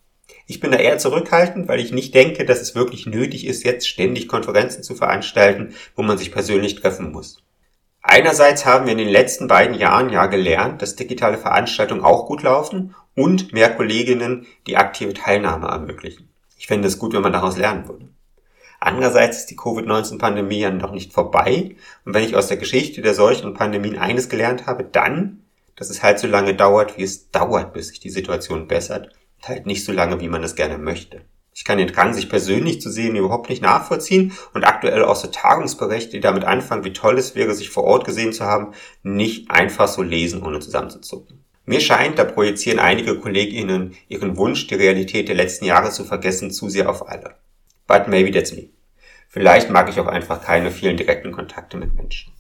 Ich 0.49 0.59
bin 0.59 0.73
da 0.73 0.79
eher 0.79 0.99
zurückhaltend, 0.99 1.69
weil 1.69 1.79
ich 1.79 1.93
nicht 1.93 2.13
denke, 2.15 2.45
dass 2.45 2.61
es 2.61 2.75
wirklich 2.75 3.07
nötig 3.07 3.47
ist, 3.47 3.65
jetzt 3.65 3.89
ständig 3.89 4.27
Konferenzen 4.27 4.83
zu 4.83 4.97
veranstalten, 4.97 5.75
wo 5.95 6.03
man 6.03 6.19
sich 6.19 6.33
persönlich 6.33 6.75
treffen 6.75 7.13
muss. 7.13 7.43
Einerseits 8.03 8.67
haben 8.67 8.87
wir 8.87 8.93
in 8.93 8.99
den 8.99 9.09
letzten 9.09 9.47
beiden 9.47 9.77
Jahren 9.77 10.11
ja 10.11 10.27
gelernt, 10.27 10.83
dass 10.83 10.97
digitale 10.97 11.39
Veranstaltungen 11.39 12.05
auch 12.05 12.27
gut 12.27 12.43
laufen 12.43 12.95
und 13.15 13.53
mehr 13.53 13.71
Kolleginnen 13.75 14.47
die 14.67 14.77
aktive 14.77 15.15
Teilnahme 15.15 15.69
ermöglichen. 15.69 16.29
Ich 16.59 16.67
fände 16.67 16.89
es 16.89 16.99
gut, 16.99 17.13
wenn 17.13 17.23
man 17.23 17.33
daraus 17.33 17.57
lernen 17.57 17.89
würde. 17.89 18.09
Andererseits 18.81 19.39
ist 19.39 19.51
die 19.51 19.57
Covid-19-Pandemie 19.57 20.61
ja 20.61 20.71
noch 20.71 20.93
nicht 20.93 21.13
vorbei. 21.13 21.77
Und 22.05 22.15
wenn 22.15 22.25
ich 22.25 22.37
aus 22.37 22.49
der 22.49 22.57
Geschichte 22.57 23.03
der 23.03 23.15
solchen 23.15 23.55
Pandemien 23.55 23.99
eines 23.99 24.29
gelernt 24.29 24.67
habe, 24.67 24.85
dann, 24.85 25.45
dass 25.77 25.91
es 25.91 26.03
halt 26.03 26.19
so 26.19 26.27
lange 26.27 26.55
dauert, 26.55 26.97
wie 26.97 27.03
es 27.03 27.31
dauert, 27.31 27.73
bis 27.73 27.89
sich 27.89 28.01
die 28.01 28.11
Situation 28.11 28.67
bessert 28.69 29.11
halt 29.49 29.67
nicht 29.67 29.85
so 29.85 29.93
lange, 29.93 30.21
wie 30.21 30.29
man 30.29 30.43
es 30.43 30.55
gerne 30.55 30.79
möchte. 30.79 31.23
Ich 31.55 31.65
kann 31.65 31.79
den 31.79 31.89
Drang, 31.89 32.13
sich 32.13 32.29
persönlich 32.29 32.83
zu 32.83 32.91
sehen, 32.91 33.17
überhaupt 33.17 33.49
nicht 33.49 33.63
nachvollziehen 33.63 34.33
und 34.53 34.65
aktuell 34.65 35.03
auch 35.05 35.17
so 35.17 35.29
Tagungsberichte, 35.29 36.13
die 36.13 36.21
damit 36.21 36.45
anfangen, 36.45 36.85
wie 36.85 36.93
toll 36.93 37.19
es 37.19 37.35
wäre, 37.35 37.55
sich 37.55 37.71
vor 37.71 37.85
Ort 37.85 38.05
gesehen 38.05 38.35
zu 38.35 38.45
haben, 38.45 38.75
nicht 39.03 39.51
einfach 39.51 39.89
so 39.89 40.03
lesen, 40.03 40.43
ohne 40.43 40.61
zusammenzuzucken. 40.61 41.45
Mir 41.65 41.81
scheint, 41.81 42.19
da 42.19 42.25
projizieren 42.25 42.79
einige 42.79 43.19
KollegInnen 43.19 43.97
ihren 44.09 44.37
Wunsch, 44.37 44.67
die 44.67 44.75
Realität 44.75 45.29
der 45.29 45.35
letzten 45.35 45.65
Jahre 45.65 45.91
zu 45.91 46.05
vergessen, 46.05 46.51
zu 46.51 46.69
sehr 46.69 46.91
auf 46.91 47.09
alle. 47.09 47.37
But 47.87 48.09
maybe 48.09 48.31
that's 48.31 48.53
me. 48.53 48.71
Vielleicht 49.29 49.71
mag 49.71 49.89
ich 49.89 50.01
auch 50.01 50.07
einfach 50.07 50.43
keine 50.43 50.71
vielen 50.71 50.97
direkten 50.97 51.33
Kontakte 51.33 51.77
mit 51.77 51.95
Menschen. 51.95 52.33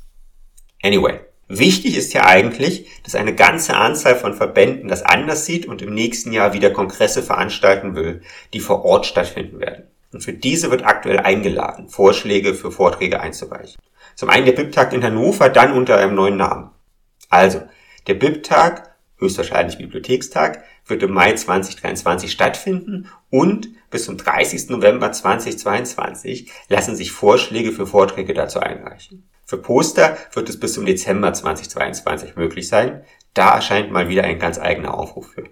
Anyway, 0.83 1.21
Wichtig 1.49 1.97
ist 1.97 2.13
ja 2.13 2.25
eigentlich, 2.27 2.89
dass 3.05 3.15
eine 3.15 3.33
ganze 3.33 3.77
Anzahl 3.77 4.17
von 4.17 4.35
Verbänden 4.35 4.89
das 4.89 5.05
anders 5.05 5.47
sieht 5.47 5.67
und 5.67 5.81
im 5.81 5.95
nächsten 5.95 6.33
Jahr 6.33 6.53
wieder 6.55 6.71
Kongresse 6.71 7.23
veranstalten 7.23 7.95
will, 7.95 8.23
die 8.53 8.59
vor 8.59 8.85
Ort 8.85 9.07
stattfinden 9.07 9.61
werden. 9.61 9.85
Und 10.13 10.23
für 10.23 10.33
diese 10.33 10.73
wird 10.73 10.85
aktuell 10.85 11.21
eingeladen, 11.21 11.89
Vorschläge 11.89 12.55
für 12.55 12.73
Vorträge 12.73 13.21
einzureichen. 13.21 13.81
Zum 14.17 14.29
einen 14.29 14.47
der 14.47 14.55
BIP-Tag 14.55 14.93
in 14.93 15.05
Hannover, 15.05 15.49
dann 15.49 15.73
unter 15.73 15.99
einem 15.99 16.17
neuen 16.17 16.37
Namen. 16.37 16.71
Also, 17.29 17.63
der 18.09 18.15
BIP-Tag, 18.15 18.97
höchstwahrscheinlich 19.19 19.79
Bibliothekstag, 19.79 20.65
wird 20.87 21.03
im 21.03 21.13
Mai 21.13 21.35
2023 21.35 22.31
stattfinden 22.31 23.11
und 23.31 23.69
bis 23.91 24.05
zum 24.05 24.17
30. 24.17 24.69
November 24.71 25.13
2022 25.13 26.51
lassen 26.69 26.97
sich 26.97 27.13
Vorschläge 27.13 27.73
für 27.73 27.87
Vorträge 27.87 28.35
dazu 28.35 28.61
einreichen. 28.61 29.29
Für 29.45 29.59
Poster 29.59 30.17
wird 30.33 30.49
es 30.49 30.59
bis 30.59 30.75
zum 30.75 30.87
Dezember 30.87 31.33
2022 31.33 32.37
möglich 32.37 32.69
sein. 32.69 33.05
Da 33.33 33.55
erscheint 33.55 33.93
mal 33.93 34.09
wieder 34.09 34.25
ein 34.25 34.39
ganz 34.39 34.59
eigener 34.59 34.95
Aufruf 34.95 35.29
für. 35.33 35.45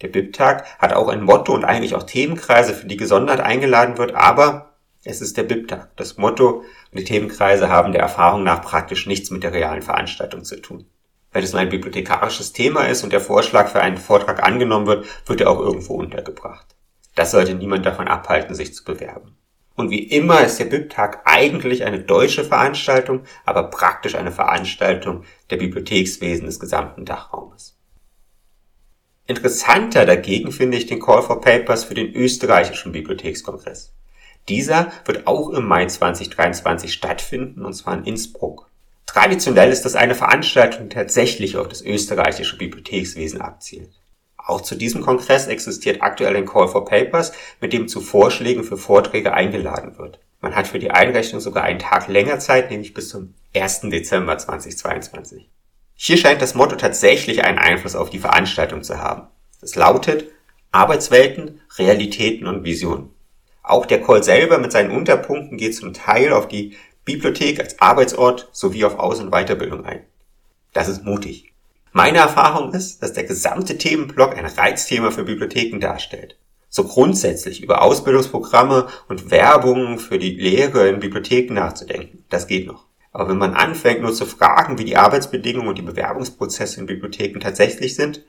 Der 0.00 0.08
BIP-Tag 0.08 0.78
hat 0.78 0.94
auch 0.94 1.08
ein 1.08 1.22
Motto 1.22 1.54
und 1.54 1.64
eigentlich 1.64 1.94
auch 1.94 2.02
Themenkreise, 2.02 2.74
für 2.74 2.86
die 2.86 2.96
gesondert 2.96 3.40
eingeladen 3.40 3.98
wird, 3.98 4.14
aber 4.14 4.76
es 5.04 5.20
ist 5.20 5.36
der 5.36 5.44
BIP-Tag. 5.44 5.96
Das 5.96 6.16
Motto 6.16 6.64
und 6.90 6.98
die 6.98 7.04
Themenkreise 7.04 7.68
haben 7.68 7.92
der 7.92 8.02
Erfahrung 8.02 8.42
nach 8.42 8.62
praktisch 8.62 9.06
nichts 9.06 9.30
mit 9.30 9.42
der 9.42 9.52
realen 9.52 9.82
Veranstaltung 9.82 10.44
zu 10.44 10.60
tun. 10.60 10.86
Wenn 11.32 11.42
es 11.42 11.52
nur 11.52 11.60
ein 11.60 11.70
bibliothekarisches 11.70 12.52
Thema 12.52 12.86
ist 12.86 13.04
und 13.04 13.12
der 13.12 13.20
Vorschlag 13.20 13.68
für 13.68 13.80
einen 13.80 13.96
Vortrag 13.96 14.42
angenommen 14.42 14.86
wird, 14.86 15.06
wird 15.26 15.40
er 15.40 15.50
auch 15.50 15.60
irgendwo 15.60 15.94
untergebracht. 15.94 16.66
Das 17.14 17.30
sollte 17.30 17.54
niemand 17.54 17.86
davon 17.86 18.08
abhalten, 18.08 18.54
sich 18.54 18.74
zu 18.74 18.84
bewerben. 18.84 19.36
Und 19.74 19.90
wie 19.90 20.02
immer 20.02 20.42
ist 20.42 20.58
der 20.58 20.66
BIP-Tag 20.66 21.22
eigentlich 21.24 21.84
eine 21.84 22.00
deutsche 22.00 22.44
Veranstaltung, 22.44 23.22
aber 23.44 23.64
praktisch 23.64 24.14
eine 24.14 24.32
Veranstaltung 24.32 25.24
der 25.50 25.56
Bibliothekswesen 25.56 26.46
des 26.46 26.60
gesamten 26.60 27.06
Dachraumes. 27.06 27.78
Interessanter 29.26 30.04
dagegen 30.04 30.52
finde 30.52 30.76
ich 30.76 30.86
den 30.86 31.00
Call 31.00 31.22
for 31.22 31.40
Papers 31.40 31.84
für 31.84 31.94
den 31.94 32.12
österreichischen 32.12 32.92
Bibliothekskongress. 32.92 33.94
Dieser 34.48 34.92
wird 35.06 35.26
auch 35.26 35.50
im 35.50 35.64
Mai 35.64 35.86
2023 35.86 36.92
stattfinden, 36.92 37.64
und 37.64 37.72
zwar 37.72 37.94
in 37.94 38.04
Innsbruck. 38.04 38.71
Traditionell 39.12 39.70
ist 39.70 39.84
das 39.84 39.94
eine 39.94 40.14
Veranstaltung, 40.14 40.88
die 40.88 40.94
tatsächlich 40.94 41.58
auf 41.58 41.68
das 41.68 41.82
österreichische 41.82 42.56
Bibliothekswesen 42.56 43.42
abzielt. 43.42 43.90
Auch 44.38 44.62
zu 44.62 44.74
diesem 44.74 45.02
Kongress 45.02 45.48
existiert 45.48 46.00
aktuell 46.00 46.34
ein 46.34 46.46
Call 46.46 46.66
for 46.66 46.86
Papers, 46.86 47.32
mit 47.60 47.74
dem 47.74 47.88
zu 47.88 48.00
Vorschlägen 48.00 48.64
für 48.64 48.78
Vorträge 48.78 49.34
eingeladen 49.34 49.98
wird. 49.98 50.18
Man 50.40 50.56
hat 50.56 50.66
für 50.66 50.78
die 50.78 50.92
Einrechnung 50.92 51.42
sogar 51.42 51.64
einen 51.64 51.78
Tag 51.78 52.08
länger 52.08 52.38
Zeit, 52.38 52.70
nämlich 52.70 52.94
bis 52.94 53.10
zum 53.10 53.34
1. 53.54 53.82
Dezember 53.82 54.38
2022. 54.38 55.46
Hier 55.94 56.16
scheint 56.16 56.40
das 56.40 56.54
Motto 56.54 56.76
tatsächlich 56.76 57.44
einen 57.44 57.58
Einfluss 57.58 57.94
auf 57.94 58.08
die 58.08 58.18
Veranstaltung 58.18 58.82
zu 58.82 58.98
haben. 58.98 59.26
Es 59.60 59.74
lautet 59.74 60.30
Arbeitswelten, 60.70 61.60
Realitäten 61.76 62.46
und 62.46 62.64
Visionen. 62.64 63.10
Auch 63.62 63.84
der 63.84 64.02
Call 64.02 64.22
selber 64.22 64.56
mit 64.56 64.72
seinen 64.72 64.90
Unterpunkten 64.90 65.58
geht 65.58 65.76
zum 65.76 65.92
Teil 65.92 66.32
auf 66.32 66.48
die 66.48 66.76
Bibliothek 67.04 67.60
als 67.60 67.80
Arbeitsort 67.80 68.48
sowie 68.52 68.84
auf 68.84 68.98
Aus- 68.98 69.20
und 69.20 69.30
Weiterbildung 69.30 69.84
ein. 69.84 70.04
Das 70.72 70.88
ist 70.88 71.04
mutig. 71.04 71.52
Meine 71.92 72.18
Erfahrung 72.18 72.72
ist, 72.72 73.02
dass 73.02 73.12
der 73.12 73.24
gesamte 73.24 73.76
Themenblock 73.76 74.36
ein 74.36 74.46
Reizthema 74.46 75.10
für 75.10 75.24
Bibliotheken 75.24 75.78
darstellt. 75.78 76.38
So 76.70 76.84
grundsätzlich 76.84 77.62
über 77.62 77.82
Ausbildungsprogramme 77.82 78.86
und 79.08 79.30
Werbung 79.30 79.98
für 79.98 80.18
die 80.18 80.30
Lehre 80.30 80.88
in 80.88 81.00
Bibliotheken 81.00 81.52
nachzudenken, 81.52 82.24
das 82.30 82.46
geht 82.46 82.66
noch. 82.66 82.86
Aber 83.12 83.28
wenn 83.28 83.36
man 83.36 83.52
anfängt 83.52 84.00
nur 84.00 84.14
zu 84.14 84.24
fragen, 84.24 84.78
wie 84.78 84.86
die 84.86 84.96
Arbeitsbedingungen 84.96 85.68
und 85.68 85.76
die 85.76 85.82
Bewerbungsprozesse 85.82 86.80
in 86.80 86.86
Bibliotheken 86.86 87.40
tatsächlich 87.40 87.94
sind, 87.94 88.24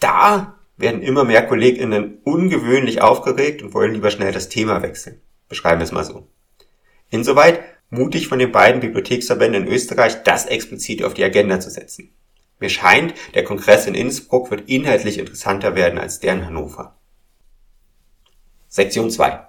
da 0.00 0.58
werden 0.76 1.02
immer 1.02 1.22
mehr 1.22 1.46
KollegInnen 1.46 2.18
ungewöhnlich 2.24 3.00
aufgeregt 3.00 3.62
und 3.62 3.74
wollen 3.74 3.94
lieber 3.94 4.10
schnell 4.10 4.32
das 4.32 4.48
Thema 4.48 4.82
wechseln. 4.82 5.20
Beschreiben 5.48 5.78
wir 5.78 5.84
es 5.84 5.92
mal 5.92 6.04
so. 6.04 6.26
Insoweit 7.14 7.62
mutig 7.90 8.26
von 8.26 8.40
den 8.40 8.50
beiden 8.50 8.80
Bibliotheksverbänden 8.80 9.62
in 9.62 9.72
Österreich, 9.72 10.24
das 10.24 10.46
explizit 10.46 11.04
auf 11.04 11.14
die 11.14 11.22
Agenda 11.22 11.60
zu 11.60 11.70
setzen. 11.70 12.12
Mir 12.58 12.68
scheint, 12.68 13.14
der 13.34 13.44
Kongress 13.44 13.86
in 13.86 13.94
Innsbruck 13.94 14.50
wird 14.50 14.68
inhaltlich 14.68 15.18
interessanter 15.18 15.76
werden 15.76 16.00
als 16.00 16.18
der 16.18 16.32
in 16.32 16.46
Hannover. 16.46 16.96
Sektion 18.68 19.12
2. 19.12 19.46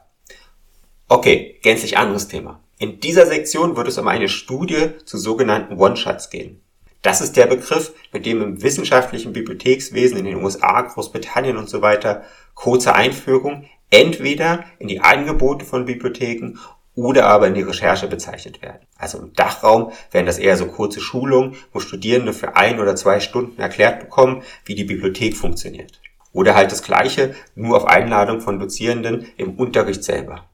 Okay, 1.08 1.60
gänzlich 1.64 1.98
anderes 1.98 2.28
Thema. 2.28 2.62
In 2.78 3.00
dieser 3.00 3.26
Sektion 3.26 3.76
wird 3.76 3.88
es 3.88 3.98
um 3.98 4.08
eine 4.08 4.30
Studie 4.30 4.90
zu 5.04 5.18
sogenannten 5.18 5.80
One-Shots 5.80 6.30
gehen. 6.30 6.62
Das 7.02 7.22
ist 7.22 7.36
der 7.36 7.48
Begriff, 7.48 7.94
mit 8.12 8.28
dem 8.28 8.44
im 8.44 8.62
wissenschaftlichen 8.62 9.34
Bibliothekswesen 9.34 10.18
in 10.20 10.26
den 10.26 10.44
USA, 10.44 10.82
Großbritannien 10.82 11.58
und 11.58 11.70
so 11.70 11.82
weiter 11.82 12.26
kurze 12.54 12.94
Einführung 12.94 13.68
entweder 13.90 14.66
in 14.80 14.88
die 14.88 15.00
Angebote 15.00 15.66
von 15.66 15.86
Bibliotheken 15.86 16.58
oder 16.96 17.28
aber 17.28 17.48
in 17.48 17.54
die 17.54 17.62
Recherche 17.62 18.08
bezeichnet 18.08 18.62
werden. 18.62 18.88
Also 18.98 19.20
im 19.20 19.34
Dachraum 19.34 19.92
wären 20.12 20.26
das 20.26 20.38
eher 20.38 20.58
so 20.58 20.68
kurze 20.68 21.02
Schulungen, 21.02 21.56
wo 21.74 21.80
Studierende 21.80 22.34
für 22.34 22.56
ein 22.56 22.80
oder 22.80 22.96
zwei 22.96 23.20
Stunden 23.20 23.60
erklärt 23.62 24.00
bekommen, 24.00 24.44
wie 24.64 24.76
die 24.76 24.86
Bibliothek 24.86 25.36
funktioniert. 25.36 26.00
Oder 26.32 26.56
halt 26.56 26.72
das 26.72 26.84
Gleiche, 26.84 27.36
nur 27.56 27.78
auf 27.78 27.86
Einladung 27.86 28.42
von 28.42 28.60
Dozierenden 28.60 29.28
im 29.38 29.56
Unterricht 29.56 30.04
selber. 30.04 30.46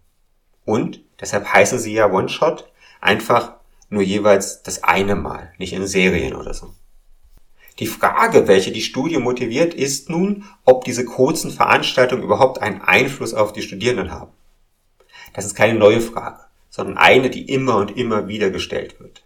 Und, 0.65 1.01
deshalb 1.19 1.51
heißen 1.51 1.79
sie 1.79 1.93
ja 1.93 2.11
One-Shot, 2.11 2.71
einfach 2.99 3.53
nur 3.89 4.03
jeweils 4.03 4.63
das 4.63 4.83
eine 4.83 5.15
Mal, 5.15 5.53
nicht 5.57 5.73
in 5.73 5.87
Serien 5.87 6.35
oder 6.35 6.53
so. 6.53 6.73
Die 7.79 7.87
Frage, 7.87 8.47
welche 8.47 8.71
die 8.71 8.81
Studie 8.81 9.17
motiviert, 9.17 9.73
ist 9.73 10.09
nun, 10.09 10.45
ob 10.65 10.85
diese 10.85 11.03
kurzen 11.05 11.51
Veranstaltungen 11.51 12.23
überhaupt 12.23 12.61
einen 12.61 12.81
Einfluss 12.81 13.33
auf 13.33 13.53
die 13.53 13.63
Studierenden 13.63 14.11
haben. 14.11 14.31
Das 15.33 15.45
ist 15.45 15.55
keine 15.55 15.77
neue 15.77 16.01
Frage, 16.01 16.39
sondern 16.69 16.97
eine, 16.97 17.29
die 17.29 17.51
immer 17.51 17.77
und 17.77 17.95
immer 17.97 18.27
wieder 18.27 18.49
gestellt 18.49 18.99
wird. 18.99 19.23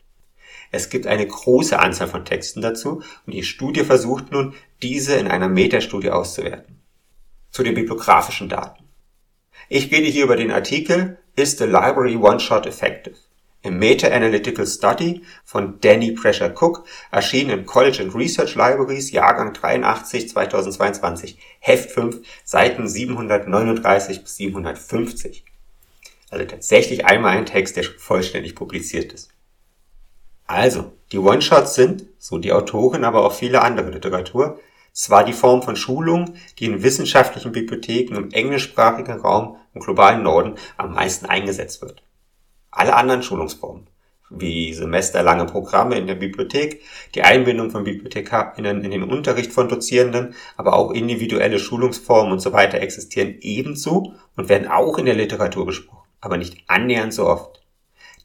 Es 0.72 0.90
gibt 0.90 1.08
eine 1.08 1.26
große 1.26 1.80
Anzahl 1.80 2.08
von 2.08 2.26
Texten 2.26 2.62
dazu 2.62 3.02
und 3.26 3.34
die 3.34 3.44
Studie 3.44 3.84
versucht 3.84 4.32
nun, 4.32 4.54
diese 4.82 5.16
in 5.16 5.28
einer 5.28 5.48
Metastudie 5.48 6.12
auszuwerten. 6.12 6.82
Zu 7.50 7.64
den 7.64 7.76
bibliografischen 7.76 8.50
Daten. 8.50 8.84
Ich 9.70 9.92
rede 9.92 10.08
hier 10.08 10.26
über 10.26 10.36
den 10.36 10.52
Artikel 10.52 11.18
Is 11.36 11.58
the 11.58 11.64
Library 11.64 12.18
One-Shot 12.18 12.66
Effective? 12.66 13.16
Im 13.62 13.80
Meta-Analytical 13.80 14.68
Study 14.68 15.24
von 15.44 15.80
Danny 15.80 16.12
Pressure 16.12 16.54
Cook 16.54 16.86
erschienen 17.10 17.60
in 17.60 17.66
College 17.66 18.04
and 18.04 18.14
Research 18.14 18.54
Libraries 18.54 19.12
Jahrgang 19.12 19.54
83 19.54 20.30
2022 20.30 21.40
Heft 21.60 21.90
5 21.90 22.22
Seiten 22.44 22.88
739 22.88 24.22
bis 24.22 24.36
750. 24.36 25.45
Also 26.36 26.48
tatsächlich 26.48 27.06
einmal 27.06 27.38
ein 27.38 27.46
Text, 27.46 27.78
der 27.78 27.86
vollständig 27.86 28.56
publiziert 28.56 29.14
ist. 29.14 29.30
Also, 30.46 30.92
die 31.14 31.18
One-Shots 31.18 31.76
sind, 31.76 32.08
so 32.20 32.40
die 32.40 32.52
Autorin, 32.52 33.06
aber 33.06 33.26
auch 33.26 33.32
viele 33.32 33.62
andere 33.62 33.92
Literatur, 33.92 34.60
zwar 34.92 35.24
die 35.24 35.32
Form 35.32 35.62
von 35.62 35.78
Schulung, 35.78 36.34
die 36.60 36.66
in 36.66 36.84
wissenschaftlichen 36.84 37.54
Bibliotheken 37.54 38.18
im 38.18 38.32
englischsprachigen 38.32 39.22
Raum 39.22 39.56
im 39.74 39.80
globalen 39.80 40.24
Norden 40.24 40.56
am 40.76 40.94
meisten 40.94 41.26
eingesetzt 41.26 41.82
wird. 41.82 42.04
Alle 42.70 42.96
anderen 42.96 43.24
Schulungsformen, 43.24 43.88
wie 44.30 44.74
semesterlange 44.74 45.46
Programme 45.46 45.98
in 45.98 46.06
der 46.06 46.16
Bibliothek, 46.16 46.82
die 47.16 47.22
Einbindung 47.22 47.72
von 47.72 47.86
BibliothekarInnen 47.86 48.84
in 48.84 48.92
den 48.92 49.04
Unterricht 49.04 49.54
von 49.54 49.70
Dozierenden, 49.70 50.36
aber 50.58 50.74
auch 50.74 50.92
individuelle 50.92 51.60
Schulungsformen 51.60 52.34
und 52.34 52.40
so 52.40 52.52
weiter 52.52 52.82
existieren 52.82 53.36
ebenso 53.40 54.16
und 54.36 54.50
werden 54.50 54.68
auch 54.68 54.98
in 54.98 55.06
der 55.06 55.16
Literatur 55.16 55.66
besprochen 55.66 55.95
aber 56.26 56.38
nicht 56.38 56.64
annähernd 56.68 57.14
so 57.14 57.28
oft. 57.28 57.62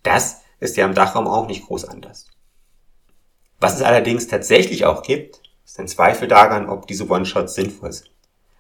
Das 0.02 0.42
ist 0.58 0.76
ja 0.76 0.86
im 0.86 0.94
Dachraum 0.94 1.28
auch 1.28 1.46
nicht 1.46 1.66
groß 1.66 1.84
anders. 1.84 2.26
Was 3.60 3.76
es 3.76 3.82
allerdings 3.82 4.26
tatsächlich 4.26 4.86
auch 4.86 5.02
gibt, 5.02 5.42
ist 5.64 5.78
ein 5.78 5.88
Zweifel 5.88 6.26
daran, 6.26 6.68
ob 6.68 6.86
diese 6.86 7.08
One-Shots 7.08 7.54
sinnvoll 7.54 7.92
sind. 7.92 8.10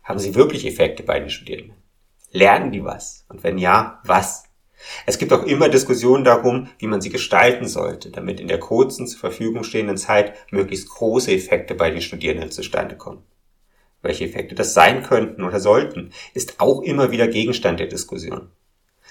Haben 0.04 0.18
sie 0.18 0.34
wirklich 0.34 0.66
Effekte 0.66 1.02
bei 1.02 1.18
den 1.18 1.30
Studierenden? 1.30 1.76
Lernen 2.30 2.70
die 2.70 2.84
was? 2.84 3.24
Und 3.28 3.42
wenn 3.42 3.58
ja, 3.58 4.00
was? 4.04 4.44
Es 5.06 5.18
gibt 5.18 5.32
auch 5.32 5.42
immer 5.44 5.68
Diskussionen 5.68 6.24
darum, 6.24 6.68
wie 6.78 6.86
man 6.86 7.00
sie 7.00 7.10
gestalten 7.10 7.66
sollte, 7.66 8.10
damit 8.10 8.40
in 8.40 8.48
der 8.48 8.60
kurzen 8.60 9.06
zur 9.06 9.20
Verfügung 9.20 9.64
stehenden 9.64 9.96
Zeit 9.96 10.34
möglichst 10.50 10.88
große 10.88 11.32
Effekte 11.32 11.74
bei 11.74 11.90
den 11.90 12.00
Studierenden 12.00 12.50
zustande 12.50 12.96
kommen. 12.96 13.24
welche 14.02 14.24
Effekte 14.24 14.54
das 14.54 14.74
sein 14.74 15.02
könnten 15.02 15.44
oder 15.44 15.60
sollten, 15.60 16.12
ist 16.34 16.60
auch 16.60 16.80
immer 16.82 17.10
wieder 17.10 17.28
Gegenstand 17.28 17.80
der 17.80 17.86
Diskussion. 17.86 18.50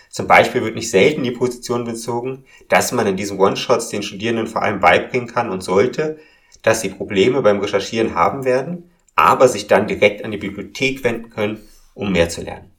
Zum 0.10 0.26
Beispiel 0.26 0.64
wird 0.64 0.76
nicht 0.76 0.90
selten 0.90 1.24
die 1.24 1.32
Position 1.32 1.86
bezogen, 1.86 2.44
dass 2.68 2.92
man 2.92 3.06
in 3.06 3.16
diesen 3.16 3.40
One-Shots 3.40 3.90
den 3.90 4.02
Studierenden 4.04 4.48
vor 4.48 4.64
allem 4.64 4.80
beibringen 4.80 5.28
kann 5.28 5.50
und 5.50 5.64
sollte, 5.64 6.18
dass 6.64 6.82
sie 6.82 6.90
Probleme 6.90 7.42
beim 7.42 7.60
Recherchieren 7.60 8.16
haben 8.16 8.44
werden, 8.44 8.90
aber 9.16 9.48
sich 9.48 9.68
dann 9.68 9.88
direkt 9.88 10.26
an 10.26 10.32
die 10.32 10.38
Bibliothek 10.38 11.04
wenden 11.04 11.30
können, 11.30 11.60
um 11.94 12.12
mehr 12.12 12.30
zu 12.30 12.42
lernen. 12.42 12.72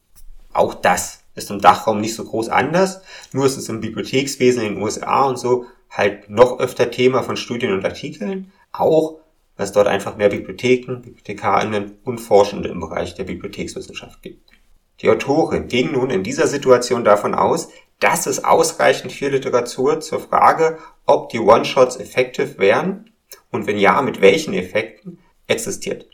Auch 0.52 0.74
das 0.74 1.22
ist 1.36 1.50
im 1.50 1.60
Dachraum 1.60 2.00
nicht 2.00 2.14
so 2.14 2.24
groß 2.24 2.48
anders, 2.48 3.02
nur 3.32 3.46
ist 3.46 3.56
es 3.56 3.68
im 3.68 3.80
Bibliothekswesen 3.80 4.64
in 4.64 4.74
den 4.74 4.82
USA 4.82 5.24
und 5.24 5.38
so 5.38 5.66
halt 5.88 6.28
noch 6.30 6.58
öfter 6.58 6.90
Thema 6.90 7.22
von 7.22 7.36
Studien 7.36 7.72
und 7.72 7.84
Artikeln, 7.84 8.52
auch 8.72 9.20
weil 9.56 9.66
es 9.66 9.72
dort 9.72 9.86
einfach 9.86 10.16
mehr 10.16 10.30
Bibliotheken, 10.30 11.02
BibliothekarInnen 11.02 11.98
und 12.04 12.18
Forschende 12.18 12.70
im 12.70 12.80
Bereich 12.80 13.14
der 13.14 13.24
Bibliothekswissenschaft 13.24 14.22
gibt. 14.22 14.50
Die 15.00 15.08
Autorin 15.08 15.68
ging 15.68 15.92
nun 15.92 16.10
in 16.10 16.22
dieser 16.22 16.46
Situation 16.46 17.04
davon 17.04 17.34
aus, 17.34 17.68
dass 18.00 18.26
es 18.26 18.44
ausreichend 18.44 19.12
viel 19.12 19.28
Literatur 19.28 20.00
zur 20.00 20.20
Frage, 20.20 20.78
ob 21.06 21.30
die 21.30 21.38
One-Shots 21.38 21.96
effektiv 21.96 22.58
wären 22.58 23.10
und 23.50 23.66
wenn 23.66 23.78
ja, 23.78 24.00
mit 24.02 24.20
welchen 24.20 24.54
Effekten 24.54 25.18
existiert. 25.46 26.06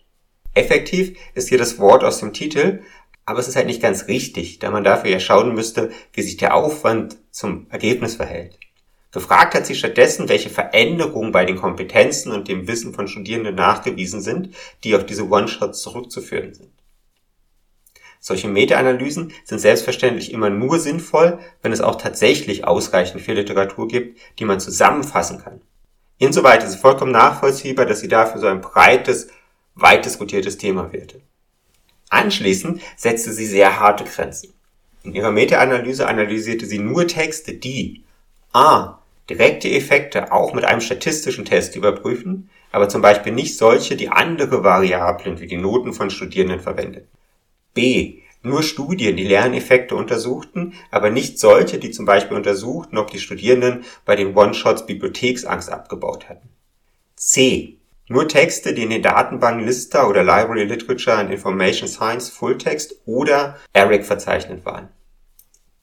Effektiv 0.54 1.18
ist 1.34 1.48
hier 1.48 1.58
das 1.58 1.78
Wort 1.78 2.02
aus 2.02 2.20
dem 2.20 2.32
Titel, 2.32 2.82
aber 3.24 3.40
es 3.40 3.48
ist 3.48 3.56
halt 3.56 3.66
nicht 3.66 3.82
ganz 3.82 4.06
richtig, 4.08 4.60
da 4.60 4.70
man 4.70 4.84
dafür 4.84 5.10
ja 5.10 5.20
schauen 5.20 5.54
müsste, 5.54 5.90
wie 6.12 6.22
sich 6.22 6.36
der 6.36 6.54
Aufwand 6.54 7.18
zum 7.30 7.66
Ergebnis 7.70 8.14
verhält. 8.14 8.58
Gefragt 9.12 9.54
hat 9.54 9.66
sie 9.66 9.74
stattdessen, 9.74 10.28
welche 10.28 10.50
Veränderungen 10.50 11.32
bei 11.32 11.44
den 11.44 11.56
Kompetenzen 11.56 12.32
und 12.32 12.48
dem 12.48 12.68
Wissen 12.68 12.94
von 12.94 13.08
Studierenden 13.08 13.54
nachgewiesen 13.54 14.20
sind, 14.20 14.54
die 14.84 14.94
auf 14.94 15.06
diese 15.06 15.28
One-Shots 15.28 15.82
zurückzuführen 15.82 16.54
sind. 16.54 16.70
Solche 18.28 18.48
Meta-Analysen 18.48 19.32
sind 19.44 19.60
selbstverständlich 19.60 20.32
immer 20.32 20.50
nur 20.50 20.80
sinnvoll, 20.80 21.38
wenn 21.62 21.70
es 21.70 21.80
auch 21.80 21.94
tatsächlich 21.94 22.66
ausreichend 22.66 23.22
viel 23.22 23.34
Literatur 23.34 23.86
gibt, 23.86 24.18
die 24.40 24.44
man 24.44 24.58
zusammenfassen 24.58 25.38
kann. 25.38 25.60
Insoweit 26.18 26.64
ist 26.64 26.70
es 26.70 26.80
vollkommen 26.80 27.12
nachvollziehbar, 27.12 27.86
dass 27.86 28.00
sie 28.00 28.08
dafür 28.08 28.40
so 28.40 28.48
ein 28.48 28.62
breites, 28.62 29.28
weit 29.76 30.04
diskutiertes 30.04 30.58
Thema 30.58 30.92
wählte. 30.92 31.20
Anschließend 32.08 32.82
setzte 32.96 33.30
sie 33.30 33.46
sehr 33.46 33.78
harte 33.78 34.02
Grenzen. 34.02 34.54
In 35.04 35.14
ihrer 35.14 35.30
Meta-Analyse 35.30 36.08
analysierte 36.08 36.66
sie 36.66 36.80
nur 36.80 37.06
Texte, 37.06 37.54
die 37.54 38.02
a. 38.52 38.98
direkte 39.30 39.70
Effekte 39.70 40.32
auch 40.32 40.52
mit 40.52 40.64
einem 40.64 40.80
statistischen 40.80 41.44
Test 41.44 41.76
überprüfen, 41.76 42.50
aber 42.72 42.88
zum 42.88 43.02
Beispiel 43.02 43.32
nicht 43.32 43.56
solche, 43.56 43.94
die 43.94 44.08
andere 44.08 44.64
Variablen 44.64 45.38
wie 45.38 45.46
die 45.46 45.58
Noten 45.58 45.92
von 45.92 46.10
Studierenden 46.10 46.58
verwendeten. 46.58 47.15
B. 47.76 48.22
nur 48.42 48.62
Studien, 48.62 49.16
die 49.16 49.28
Lerneffekte 49.28 49.94
untersuchten, 49.94 50.72
aber 50.90 51.10
nicht 51.10 51.38
solche, 51.38 51.78
die 51.78 51.90
zum 51.90 52.06
Beispiel 52.06 52.36
untersuchten, 52.36 52.96
ob 52.96 53.10
die 53.10 53.20
Studierenden 53.20 53.84
bei 54.04 54.16
den 54.16 54.34
One-Shots 54.34 54.86
Bibliotheksangst 54.86 55.70
abgebaut 55.70 56.28
hatten. 56.28 56.48
c 57.14 57.76
nur 58.08 58.28
Texte, 58.28 58.72
die 58.72 58.84
in 58.84 58.90
den 58.90 59.02
Datenbanken 59.02 59.66
Lista 59.66 60.06
oder 60.06 60.22
Library 60.22 60.62
Literature 60.62 61.16
and 61.16 61.32
Information 61.32 61.88
Science 61.88 62.28
Fulltext 62.30 62.94
oder 63.04 63.58
ERIC 63.72 64.04
verzeichnet 64.04 64.64
waren. 64.64 64.88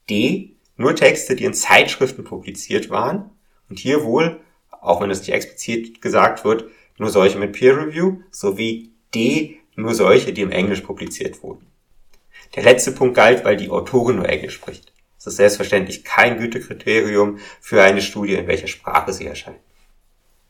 D. 0.09 0.55
Nur 0.77 0.95
Texte, 0.95 1.35
die 1.35 1.43
in 1.43 1.53
Zeitschriften 1.53 2.23
publiziert 2.23 2.89
waren 2.89 3.29
und 3.69 3.77
hier 3.77 4.05
wohl, 4.05 4.39
auch 4.71 5.01
wenn 5.01 5.11
es 5.11 5.19
nicht 5.19 5.33
explizit 5.33 6.01
gesagt 6.01 6.45
wird, 6.45 6.65
nur 6.97 7.09
solche 7.09 7.37
mit 7.37 7.51
Peer 7.51 7.77
Review 7.77 8.21
sowie 8.31 8.93
D. 9.13 9.59
Nur 9.75 9.93
solche, 9.93 10.31
die 10.31 10.41
im 10.41 10.51
Englisch 10.51 10.81
publiziert 10.81 11.43
wurden. 11.43 11.65
Der 12.55 12.63
letzte 12.63 12.91
Punkt 12.91 13.15
galt, 13.15 13.43
weil 13.43 13.57
die 13.57 13.69
Autorin 13.69 14.17
nur 14.17 14.29
Englisch 14.29 14.55
spricht. 14.55 14.93
Das 15.17 15.27
ist 15.27 15.37
selbstverständlich 15.37 16.03
kein 16.03 16.37
Gütekriterium 16.37 17.39
für 17.61 17.81
eine 17.81 18.01
Studie, 18.01 18.35
in 18.35 18.47
welcher 18.47 18.67
Sprache 18.67 19.13
sie 19.13 19.25
erscheint. 19.25 19.59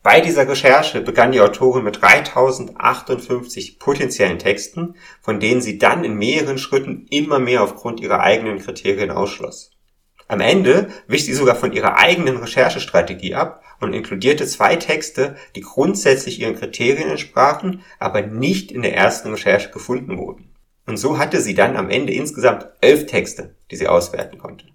Bei 0.01 0.19
dieser 0.19 0.49
Recherche 0.49 0.99
begann 0.99 1.31
die 1.31 1.39
Autorin 1.39 1.85
mit 1.85 2.01
3058 2.01 3.79
potenziellen 3.79 4.37
Texten, 4.37 4.95
von 5.21 5.39
denen 5.39 5.61
sie 5.61 5.77
dann 5.77 6.03
in 6.03 6.15
mehreren 6.15 6.57
Schritten 6.57 7.07
immer 7.09 7.39
mehr 7.39 7.63
aufgrund 7.63 8.01
ihrer 8.01 8.19
eigenen 8.19 8.59
Kriterien 8.59 9.11
ausschloss. 9.11 9.71
Am 10.27 10.41
Ende 10.41 10.89
wich 11.07 11.23
sie 11.23 11.33
sogar 11.33 11.55
von 11.55 11.71
ihrer 11.71 11.97
eigenen 11.97 12.35
Recherchestrategie 12.35 13.35
ab 13.35 13.63
und 13.79 13.93
inkludierte 13.93 14.45
zwei 14.45 14.75
Texte, 14.75 15.37
die 15.55 15.61
grundsätzlich 15.61 16.39
ihren 16.39 16.55
Kriterien 16.57 17.09
entsprachen, 17.09 17.81
aber 17.99 18.23
nicht 18.23 18.71
in 18.71 18.81
der 18.81 18.95
ersten 18.95 19.29
Recherche 19.29 19.69
gefunden 19.71 20.17
wurden. 20.17 20.52
Und 20.85 20.97
so 20.97 21.17
hatte 21.17 21.39
sie 21.41 21.55
dann 21.55 21.77
am 21.77 21.89
Ende 21.89 22.13
insgesamt 22.13 22.67
elf 22.81 23.05
Texte, 23.05 23.55
die 23.71 23.75
sie 23.75 23.87
auswerten 23.87 24.37
konnte. 24.37 24.65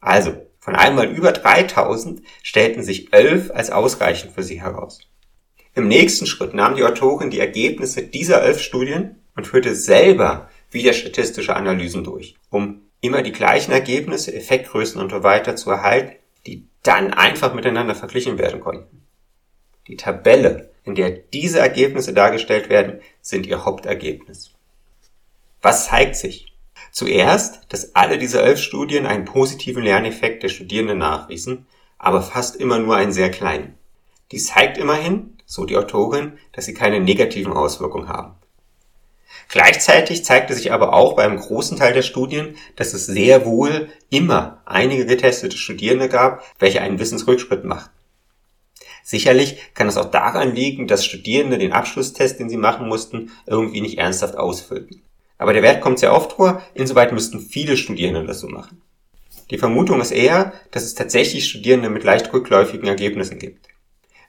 Also, 0.00 0.34
von 0.58 0.74
einmal 0.74 1.10
über 1.10 1.32
3000 1.32 2.22
stellten 2.42 2.82
sich 2.82 3.12
11 3.12 3.50
als 3.52 3.70
ausreichend 3.70 4.32
für 4.32 4.42
sie 4.42 4.60
heraus. 4.60 5.00
Im 5.74 5.88
nächsten 5.88 6.26
Schritt 6.26 6.54
nahm 6.54 6.76
die 6.76 6.84
Autorin 6.84 7.30
die 7.30 7.40
Ergebnisse 7.40 8.02
dieser 8.02 8.42
11 8.42 8.60
Studien 8.60 9.22
und 9.36 9.46
führte 9.46 9.74
selber 9.74 10.48
wieder 10.70 10.92
statistische 10.92 11.54
Analysen 11.54 12.04
durch, 12.04 12.36
um 12.50 12.82
immer 13.00 13.22
die 13.22 13.32
gleichen 13.32 13.72
Ergebnisse, 13.72 14.34
Effektgrößen 14.34 15.00
und 15.00 15.10
so 15.10 15.22
weiter 15.22 15.56
zu 15.56 15.70
erhalten, 15.70 16.16
die 16.46 16.68
dann 16.82 17.12
einfach 17.12 17.54
miteinander 17.54 17.94
verglichen 17.94 18.38
werden 18.38 18.60
konnten. 18.60 19.02
Die 19.88 19.96
Tabelle, 19.96 20.70
in 20.84 20.94
der 20.94 21.10
diese 21.10 21.58
Ergebnisse 21.58 22.14
dargestellt 22.14 22.70
werden, 22.70 23.00
sind 23.20 23.46
ihr 23.46 23.64
Hauptergebnis. 23.64 24.53
Was 25.64 25.86
zeigt 25.86 26.16
sich? 26.16 26.52
Zuerst, 26.92 27.60
dass 27.70 27.94
alle 27.94 28.18
diese 28.18 28.42
elf 28.42 28.60
Studien 28.60 29.06
einen 29.06 29.24
positiven 29.24 29.82
Lerneffekt 29.82 30.42
der 30.42 30.50
Studierenden 30.50 30.98
nachwiesen, 30.98 31.64
aber 31.96 32.20
fast 32.20 32.56
immer 32.56 32.78
nur 32.78 32.96
einen 32.96 33.14
sehr 33.14 33.30
kleinen. 33.30 33.72
Dies 34.30 34.48
zeigt 34.48 34.76
immerhin, 34.76 35.38
so 35.46 35.64
die 35.64 35.78
Autorin, 35.78 36.38
dass 36.52 36.66
sie 36.66 36.74
keine 36.74 37.00
negativen 37.00 37.54
Auswirkungen 37.54 38.10
haben. 38.10 38.34
Gleichzeitig 39.48 40.22
zeigte 40.22 40.52
sich 40.52 40.70
aber 40.70 40.92
auch 40.92 41.16
beim 41.16 41.38
großen 41.38 41.78
Teil 41.78 41.94
der 41.94 42.02
Studien, 42.02 42.56
dass 42.76 42.92
es 42.92 43.06
sehr 43.06 43.46
wohl 43.46 43.88
immer 44.10 44.60
einige 44.66 45.06
getestete 45.06 45.56
Studierende 45.56 46.10
gab, 46.10 46.44
welche 46.58 46.82
einen 46.82 46.98
Wissensrückschritt 46.98 47.64
machten. 47.64 47.90
Sicherlich 49.02 49.56
kann 49.72 49.88
es 49.88 49.96
auch 49.96 50.10
daran 50.10 50.54
liegen, 50.54 50.88
dass 50.88 51.06
Studierende 51.06 51.56
den 51.56 51.72
Abschlusstest, 51.72 52.38
den 52.38 52.50
sie 52.50 52.58
machen 52.58 52.86
mussten, 52.86 53.30
irgendwie 53.46 53.80
nicht 53.80 53.96
ernsthaft 53.96 54.36
ausfüllten. 54.36 55.00
Aber 55.44 55.52
der 55.52 55.62
Wert 55.62 55.82
kommt 55.82 55.98
sehr 55.98 56.14
oft 56.14 56.32
vor, 56.32 56.62
insoweit 56.72 57.12
müssten 57.12 57.38
viele 57.38 57.76
Studierende 57.76 58.24
das 58.24 58.40
so 58.40 58.48
machen. 58.48 58.80
Die 59.50 59.58
Vermutung 59.58 60.00
ist 60.00 60.10
eher, 60.10 60.54
dass 60.70 60.84
es 60.84 60.94
tatsächlich 60.94 61.46
Studierende 61.46 61.90
mit 61.90 62.02
leicht 62.02 62.32
rückläufigen 62.32 62.88
Ergebnissen 62.88 63.38
gibt. 63.38 63.68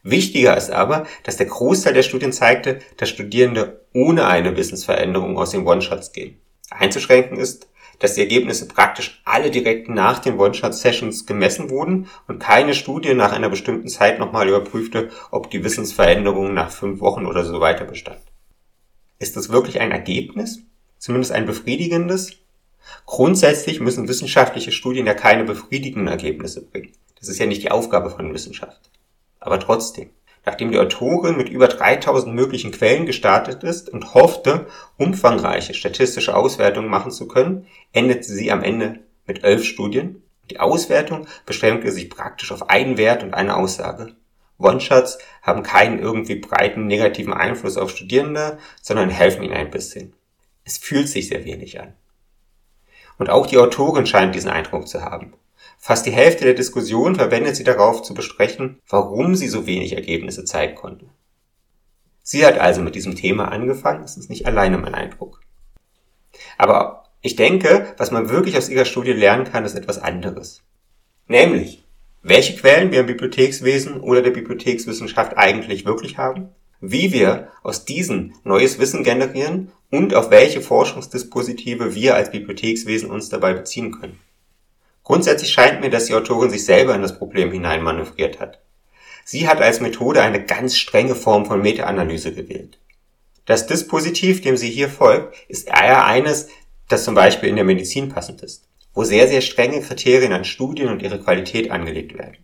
Wichtiger 0.03 0.57
ist 0.57 0.71
aber, 0.71 1.07
dass 1.23 1.37
der 1.37 1.45
Großteil 1.45 1.93
der 1.93 2.03
Studien 2.03 2.33
zeigte, 2.33 2.79
dass 2.97 3.07
Studierende 3.07 3.85
ohne 3.93 4.27
eine 4.27 4.57
Wissensveränderung 4.57 5.37
aus 5.37 5.51
den 5.51 5.65
One-Shots 5.65 6.11
gehen. 6.11 6.37
Einzuschränken 6.69 7.37
ist, 7.37 7.69
dass 7.99 8.15
die 8.15 8.21
Ergebnisse 8.21 8.67
praktisch 8.67 9.21
alle 9.23 9.51
direkt 9.51 9.87
nach 9.87 10.19
den 10.19 10.37
One-Shot-Sessions 10.37 11.25
gemessen 11.25 11.69
wurden 11.69 12.09
und 12.27 12.39
keine 12.39 12.73
Studie 12.73 13.13
nach 13.13 13.31
einer 13.31 13.47
bestimmten 13.47 13.87
Zeit 13.87 14.19
nochmal 14.19 14.49
überprüfte, 14.49 15.11
ob 15.31 15.49
die 15.49 15.63
Wissensveränderung 15.63 16.53
nach 16.53 16.71
fünf 16.71 16.99
Wochen 16.99 17.25
oder 17.25 17.45
so 17.45 17.61
weiter 17.61 17.85
bestand. 17.85 18.19
Ist 19.17 19.37
das 19.37 19.47
wirklich 19.47 19.79
ein 19.79 19.93
Ergebnis? 19.93 20.59
Zumindest 21.05 21.31
ein 21.31 21.45
befriedigendes. 21.45 22.31
Grundsätzlich 23.05 23.79
müssen 23.79 24.07
wissenschaftliche 24.07 24.71
Studien 24.71 25.05
ja 25.05 25.13
keine 25.13 25.43
befriedigenden 25.43 26.07
Ergebnisse 26.07 26.65
bringen. 26.65 26.93
Das 27.19 27.29
ist 27.29 27.37
ja 27.37 27.45
nicht 27.45 27.61
die 27.61 27.69
Aufgabe 27.69 28.09
von 28.09 28.33
Wissenschaft. 28.33 28.89
Aber 29.39 29.59
trotzdem, 29.59 30.09
nachdem 30.45 30.71
die 30.71 30.79
Autorin 30.79 31.37
mit 31.37 31.49
über 31.49 31.67
3000 31.67 32.33
möglichen 32.33 32.71
Quellen 32.71 33.05
gestartet 33.05 33.63
ist 33.63 33.87
und 33.87 34.15
hoffte, 34.15 34.65
umfangreiche 34.97 35.75
statistische 35.75 36.35
Auswertungen 36.35 36.89
machen 36.89 37.11
zu 37.11 37.27
können, 37.27 37.67
endete 37.93 38.23
sie 38.23 38.51
am 38.51 38.63
Ende 38.63 38.99
mit 39.27 39.43
elf 39.43 39.63
Studien. 39.63 40.23
Die 40.49 40.59
Auswertung 40.59 41.27
beschränkte 41.45 41.91
sich 41.91 42.09
praktisch 42.09 42.51
auf 42.51 42.69
einen 42.69 42.97
Wert 42.97 43.21
und 43.21 43.35
eine 43.35 43.55
Aussage. 43.55 44.15
One-Shots 44.57 45.19
haben 45.43 45.61
keinen 45.61 45.99
irgendwie 45.99 46.35
breiten 46.35 46.87
negativen 46.87 47.33
Einfluss 47.33 47.77
auf 47.77 47.91
Studierende, 47.91 48.57
sondern 48.81 49.11
helfen 49.11 49.43
ihnen 49.43 49.53
ein 49.53 49.69
bisschen. 49.69 50.13
Es 50.65 50.79
fühlt 50.79 51.07
sich 51.07 51.27
sehr 51.27 51.45
wenig 51.45 51.79
an. 51.79 51.93
Und 53.17 53.29
auch 53.29 53.47
die 53.47 53.57
Autorin 53.57 54.05
scheint 54.05 54.35
diesen 54.35 54.49
Eindruck 54.49 54.87
zu 54.87 55.01
haben. 55.01 55.33
Fast 55.77 56.05
die 56.05 56.11
Hälfte 56.11 56.43
der 56.43 56.55
Diskussion 56.55 57.15
verwendet 57.15 57.55
sie 57.55 57.63
darauf 57.63 58.01
zu 58.01 58.13
besprechen, 58.13 58.81
warum 58.89 59.35
sie 59.35 59.47
so 59.47 59.67
wenig 59.67 59.93
Ergebnisse 59.93 60.43
zeigen 60.43 60.75
konnte. 60.75 61.05
Sie 62.23 62.43
hat 62.43 62.57
also 62.57 62.81
mit 62.81 62.95
diesem 62.95 63.15
Thema 63.15 63.51
angefangen, 63.51 64.01
das 64.01 64.17
ist 64.17 64.29
nicht 64.29 64.47
alleine 64.47 64.79
mein 64.79 64.95
Eindruck. 64.95 65.41
Aber 66.57 67.05
ich 67.21 67.35
denke, 67.35 67.93
was 67.97 68.09
man 68.09 68.29
wirklich 68.29 68.57
aus 68.57 68.69
ihrer 68.69 68.85
Studie 68.85 69.13
lernen 69.13 69.45
kann, 69.45 69.63
ist 69.63 69.75
etwas 69.75 69.99
anderes. 69.99 70.63
Nämlich, 71.27 71.83
welche 72.23 72.55
Quellen 72.55 72.91
wir 72.91 73.01
im 73.01 73.05
Bibliothekswesen 73.05 73.99
oder 73.99 74.23
der 74.23 74.31
Bibliothekswissenschaft 74.31 75.37
eigentlich 75.37 75.85
wirklich 75.85 76.17
haben, 76.17 76.49
wie 76.81 77.13
wir 77.13 77.49
aus 77.61 77.85
diesen 77.85 78.33
neues 78.43 78.79
Wissen 78.79 79.03
generieren 79.03 79.71
und 79.95 80.13
auf 80.13 80.29
welche 80.29 80.61
Forschungsdispositive 80.61 81.95
wir 81.95 82.15
als 82.15 82.31
Bibliothekswesen 82.31 83.09
uns 83.09 83.29
dabei 83.29 83.53
beziehen 83.53 83.91
können. 83.91 84.19
Grundsätzlich 85.03 85.51
scheint 85.51 85.81
mir, 85.81 85.89
dass 85.89 86.05
die 86.05 86.15
Autorin 86.15 86.49
sich 86.49 86.65
selber 86.65 86.95
in 86.95 87.01
das 87.01 87.17
Problem 87.17 87.51
hineinmanövriert 87.51 88.39
hat. 88.39 88.59
Sie 89.23 89.47
hat 89.47 89.61
als 89.61 89.79
Methode 89.79 90.21
eine 90.21 90.43
ganz 90.43 90.77
strenge 90.77 91.15
Form 91.15 91.45
von 91.45 91.61
Meta-Analyse 91.61 92.33
gewählt. 92.33 92.77
Das 93.45 93.67
Dispositiv, 93.67 94.41
dem 94.41 94.57
sie 94.57 94.69
hier 94.69 94.89
folgt, 94.89 95.35
ist 95.47 95.67
eher 95.67 96.05
eines, 96.05 96.49
das 96.89 97.03
zum 97.03 97.15
Beispiel 97.15 97.49
in 97.49 97.55
der 97.55 97.65
Medizin 97.65 98.09
passend 98.09 98.41
ist, 98.41 98.67
wo 98.93 99.03
sehr, 99.03 99.27
sehr 99.27 99.41
strenge 99.41 99.81
Kriterien 99.81 100.33
an 100.33 100.43
Studien 100.43 100.89
und 100.89 101.01
ihre 101.01 101.19
Qualität 101.19 101.71
angelegt 101.71 102.17
werden. 102.17 102.37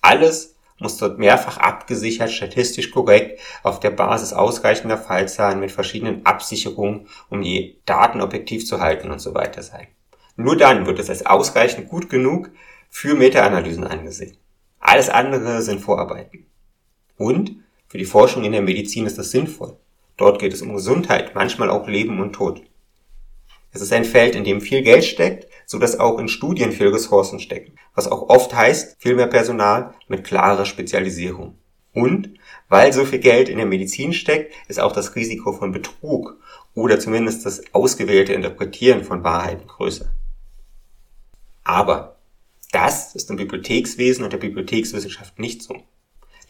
Alles 0.00 0.54
muss 0.80 0.96
dort 0.96 1.18
mehrfach 1.18 1.58
abgesichert, 1.58 2.30
statistisch 2.30 2.90
korrekt, 2.90 3.40
auf 3.62 3.80
der 3.80 3.90
Basis 3.90 4.32
ausreichender 4.32 4.98
Fallzahlen 4.98 5.60
mit 5.60 5.70
verschiedenen 5.70 6.24
Absicherungen, 6.26 7.06
um 7.28 7.42
die 7.42 7.78
Daten 7.86 8.20
objektiv 8.20 8.66
zu 8.66 8.80
halten 8.80 9.10
und 9.10 9.20
so 9.20 9.34
weiter 9.34 9.62
sein. 9.62 9.86
Nur 10.36 10.56
dann 10.56 10.86
wird 10.86 10.98
es 10.98 11.10
als 11.10 11.26
ausreichend 11.26 11.88
gut 11.88 12.08
genug 12.08 12.50
für 12.88 13.14
Meta-Analysen 13.14 13.84
angesehen. 13.84 14.36
Alles 14.80 15.10
andere 15.10 15.60
sind 15.62 15.80
Vorarbeiten. 15.80 16.46
Und 17.16 17.56
für 17.86 17.98
die 17.98 18.06
Forschung 18.06 18.44
in 18.44 18.52
der 18.52 18.62
Medizin 18.62 19.04
ist 19.04 19.18
das 19.18 19.30
sinnvoll. 19.30 19.76
Dort 20.16 20.38
geht 20.38 20.54
es 20.54 20.62
um 20.62 20.72
Gesundheit, 20.72 21.34
manchmal 21.34 21.70
auch 21.70 21.86
Leben 21.86 22.20
und 22.20 22.32
Tod. 22.32 22.62
Es 23.72 23.82
ist 23.82 23.92
ein 23.92 24.04
Feld, 24.04 24.34
in 24.34 24.44
dem 24.44 24.60
viel 24.60 24.82
Geld 24.82 25.04
steckt, 25.04 25.49
so 25.70 25.78
dass 25.78 26.00
auch 26.00 26.18
in 26.18 26.26
Studien 26.26 26.72
viel 26.72 26.88
Ressourcen 26.88 27.38
stecken, 27.38 27.76
was 27.94 28.08
auch 28.08 28.28
oft 28.28 28.52
heißt, 28.52 29.00
viel 29.00 29.14
mehr 29.14 29.28
Personal 29.28 29.94
mit 30.08 30.24
klarer 30.24 30.64
Spezialisierung. 30.64 31.58
Und 31.92 32.30
weil 32.68 32.92
so 32.92 33.04
viel 33.04 33.20
Geld 33.20 33.48
in 33.48 33.56
der 33.58 33.66
Medizin 33.66 34.12
steckt, 34.12 34.52
ist 34.66 34.80
auch 34.80 34.90
das 34.90 35.14
Risiko 35.14 35.52
von 35.52 35.70
Betrug 35.70 36.40
oder 36.74 36.98
zumindest 36.98 37.46
das 37.46 37.62
ausgewählte 37.72 38.32
Interpretieren 38.32 39.04
von 39.04 39.22
Wahrheiten 39.22 39.68
größer. 39.68 40.06
Aber 41.62 42.16
das 42.72 43.14
ist 43.14 43.30
im 43.30 43.36
Bibliothekswesen 43.36 44.24
und 44.24 44.32
der 44.32 44.38
Bibliothekswissenschaft 44.38 45.38
nicht 45.38 45.62
so. 45.62 45.76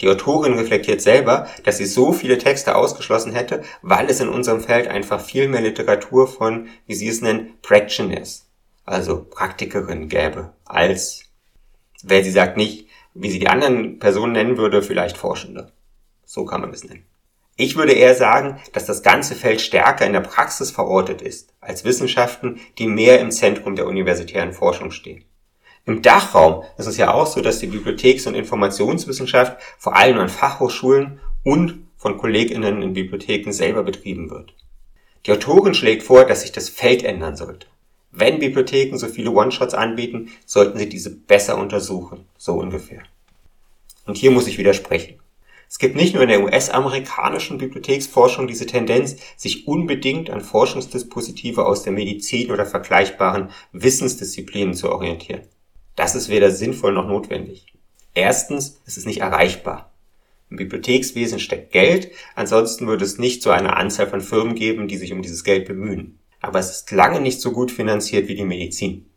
Die 0.00 0.08
Autorin 0.08 0.54
reflektiert 0.54 1.02
selber, 1.02 1.46
dass 1.64 1.76
sie 1.76 1.84
so 1.84 2.14
viele 2.14 2.38
Texte 2.38 2.74
ausgeschlossen 2.74 3.34
hätte, 3.34 3.64
weil 3.82 4.08
es 4.08 4.20
in 4.20 4.30
unserem 4.30 4.62
Feld 4.62 4.88
einfach 4.88 5.20
viel 5.20 5.46
mehr 5.46 5.60
Literatur 5.60 6.26
von, 6.26 6.68
wie 6.86 6.94
sie 6.94 7.08
es 7.08 7.20
nennen, 7.20 7.58
Practitioners, 7.60 8.46
also 8.84 9.24
Praktikerin 9.24 10.08
gäbe, 10.08 10.52
als, 10.64 11.24
weil 12.02 12.24
sie 12.24 12.30
sagt 12.30 12.56
nicht, 12.56 12.88
wie 13.14 13.30
sie 13.30 13.38
die 13.38 13.48
anderen 13.48 13.98
Personen 13.98 14.32
nennen 14.32 14.56
würde, 14.56 14.82
vielleicht 14.82 15.16
Forschende. 15.16 15.72
So 16.24 16.44
kann 16.44 16.60
man 16.60 16.72
es 16.72 16.84
nennen. 16.84 17.04
Ich 17.56 17.76
würde 17.76 17.92
eher 17.92 18.14
sagen, 18.14 18.58
dass 18.72 18.86
das 18.86 19.02
ganze 19.02 19.34
Feld 19.34 19.60
stärker 19.60 20.06
in 20.06 20.14
der 20.14 20.20
Praxis 20.20 20.70
verortet 20.70 21.20
ist, 21.20 21.52
als 21.60 21.84
Wissenschaften, 21.84 22.60
die 22.78 22.86
mehr 22.86 23.20
im 23.20 23.30
Zentrum 23.30 23.76
der 23.76 23.86
universitären 23.86 24.54
Forschung 24.54 24.90
stehen. 24.92 25.24
Im 25.84 26.02
Dachraum 26.02 26.62
ist 26.78 26.86
es 26.86 26.96
ja 26.96 27.12
auch 27.12 27.26
so, 27.26 27.40
dass 27.40 27.58
die 27.58 27.66
Bibliotheks- 27.66 28.26
und 28.26 28.34
Informationswissenschaft 28.34 29.60
vor 29.78 29.96
allem 29.96 30.18
an 30.18 30.28
Fachhochschulen 30.28 31.20
und 31.42 31.86
von 31.96 32.16
KollegInnen 32.16 32.80
in 32.80 32.94
Bibliotheken 32.94 33.52
selber 33.52 33.82
betrieben 33.82 34.30
wird. 34.30 34.54
Die 35.26 35.32
Autorin 35.32 35.74
schlägt 35.74 36.02
vor, 36.02 36.24
dass 36.24 36.42
sich 36.42 36.52
das 36.52 36.68
Feld 36.68 37.02
ändern 37.02 37.36
sollte. 37.36 37.66
Wenn 38.12 38.40
Bibliotheken 38.40 38.98
so 38.98 39.06
viele 39.06 39.30
One-Shots 39.30 39.74
anbieten, 39.74 40.30
sollten 40.44 40.78
sie 40.78 40.88
diese 40.88 41.10
besser 41.10 41.58
untersuchen, 41.58 42.24
so 42.36 42.54
ungefähr. 42.54 43.02
Und 44.06 44.16
hier 44.16 44.32
muss 44.32 44.48
ich 44.48 44.58
widersprechen. 44.58 45.20
Es 45.68 45.78
gibt 45.78 45.94
nicht 45.94 46.14
nur 46.14 46.24
in 46.24 46.28
der 46.30 46.42
US-amerikanischen 46.42 47.58
Bibliotheksforschung 47.58 48.48
diese 48.48 48.66
Tendenz, 48.66 49.16
sich 49.36 49.68
unbedingt 49.68 50.28
an 50.28 50.40
Forschungsdispositive 50.40 51.64
aus 51.64 51.84
der 51.84 51.92
Medizin 51.92 52.50
oder 52.50 52.66
vergleichbaren 52.66 53.50
Wissensdisziplinen 53.70 54.74
zu 54.74 54.90
orientieren. 54.90 55.42
Das 55.94 56.16
ist 56.16 56.28
weder 56.28 56.50
sinnvoll 56.50 56.92
noch 56.92 57.06
notwendig. 57.06 57.66
Erstens, 58.14 58.80
es 58.84 58.96
ist 58.96 59.06
nicht 59.06 59.20
erreichbar. 59.20 59.92
Im 60.50 60.56
Bibliothekswesen 60.56 61.38
steckt 61.38 61.70
Geld, 61.70 62.10
ansonsten 62.34 62.88
würde 62.88 63.04
es 63.04 63.18
nicht 63.18 63.40
so 63.40 63.50
eine 63.50 63.76
Anzahl 63.76 64.08
von 64.08 64.20
Firmen 64.20 64.56
geben, 64.56 64.88
die 64.88 64.96
sich 64.96 65.12
um 65.12 65.22
dieses 65.22 65.44
Geld 65.44 65.68
bemühen. 65.68 66.18
Aber 66.40 66.58
es 66.58 66.70
ist 66.70 66.90
lange 66.90 67.20
nicht 67.20 67.40
so 67.40 67.52
gut 67.52 67.70
finanziert 67.70 68.28
wie 68.28 68.34
die 68.34 68.44
Medizin. 68.44 69.10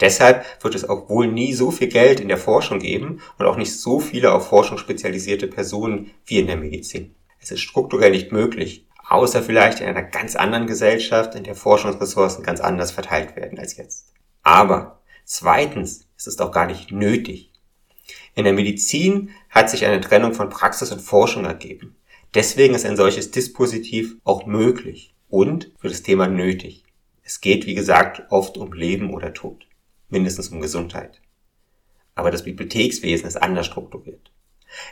Deshalb 0.00 0.44
wird 0.62 0.74
es 0.74 0.88
auch 0.88 1.10
wohl 1.10 1.26
nie 1.26 1.52
so 1.52 1.70
viel 1.70 1.88
Geld 1.88 2.20
in 2.20 2.28
der 2.28 2.38
Forschung 2.38 2.78
geben 2.78 3.20
und 3.38 3.46
auch 3.46 3.56
nicht 3.56 3.78
so 3.78 4.00
viele 4.00 4.32
auf 4.32 4.48
Forschung 4.48 4.78
spezialisierte 4.78 5.46
Personen 5.46 6.10
wie 6.24 6.38
in 6.38 6.46
der 6.46 6.56
Medizin. 6.56 7.14
Es 7.38 7.50
ist 7.50 7.60
strukturell 7.60 8.10
nicht 8.10 8.32
möglich, 8.32 8.86
außer 9.08 9.42
vielleicht 9.42 9.80
in 9.80 9.86
einer 9.86 10.02
ganz 10.02 10.36
anderen 10.36 10.66
Gesellschaft, 10.66 11.34
in 11.34 11.44
der 11.44 11.54
Forschungsressourcen 11.54 12.44
ganz 12.44 12.60
anders 12.60 12.92
verteilt 12.92 13.36
werden 13.36 13.58
als 13.58 13.76
jetzt. 13.76 14.12
Aber 14.42 15.02
zweitens 15.24 16.06
es 16.16 16.26
ist 16.26 16.42
auch 16.42 16.52
gar 16.52 16.66
nicht 16.66 16.92
nötig. 16.92 17.50
In 18.34 18.44
der 18.44 18.52
Medizin 18.52 19.30
hat 19.48 19.70
sich 19.70 19.86
eine 19.86 20.00
Trennung 20.00 20.34
von 20.34 20.50
Praxis 20.50 20.92
und 20.92 21.00
Forschung 21.00 21.44
ergeben. 21.44 21.96
Deswegen 22.34 22.74
ist 22.74 22.84
ein 22.84 22.96
solches 22.96 23.30
Dispositiv 23.30 24.16
auch 24.24 24.46
möglich 24.46 25.14
und 25.30 25.72
für 25.78 25.88
das 25.88 26.02
Thema 26.02 26.26
nötig. 26.28 26.84
Es 27.22 27.40
geht, 27.40 27.66
wie 27.66 27.74
gesagt, 27.74 28.24
oft 28.30 28.58
um 28.58 28.72
Leben 28.72 29.14
oder 29.14 29.32
Tod, 29.32 29.66
mindestens 30.08 30.48
um 30.48 30.60
Gesundheit. 30.60 31.20
Aber 32.14 32.30
das 32.30 32.44
Bibliothekswesen 32.44 33.26
ist 33.26 33.36
anders 33.36 33.66
strukturiert. 33.66 34.32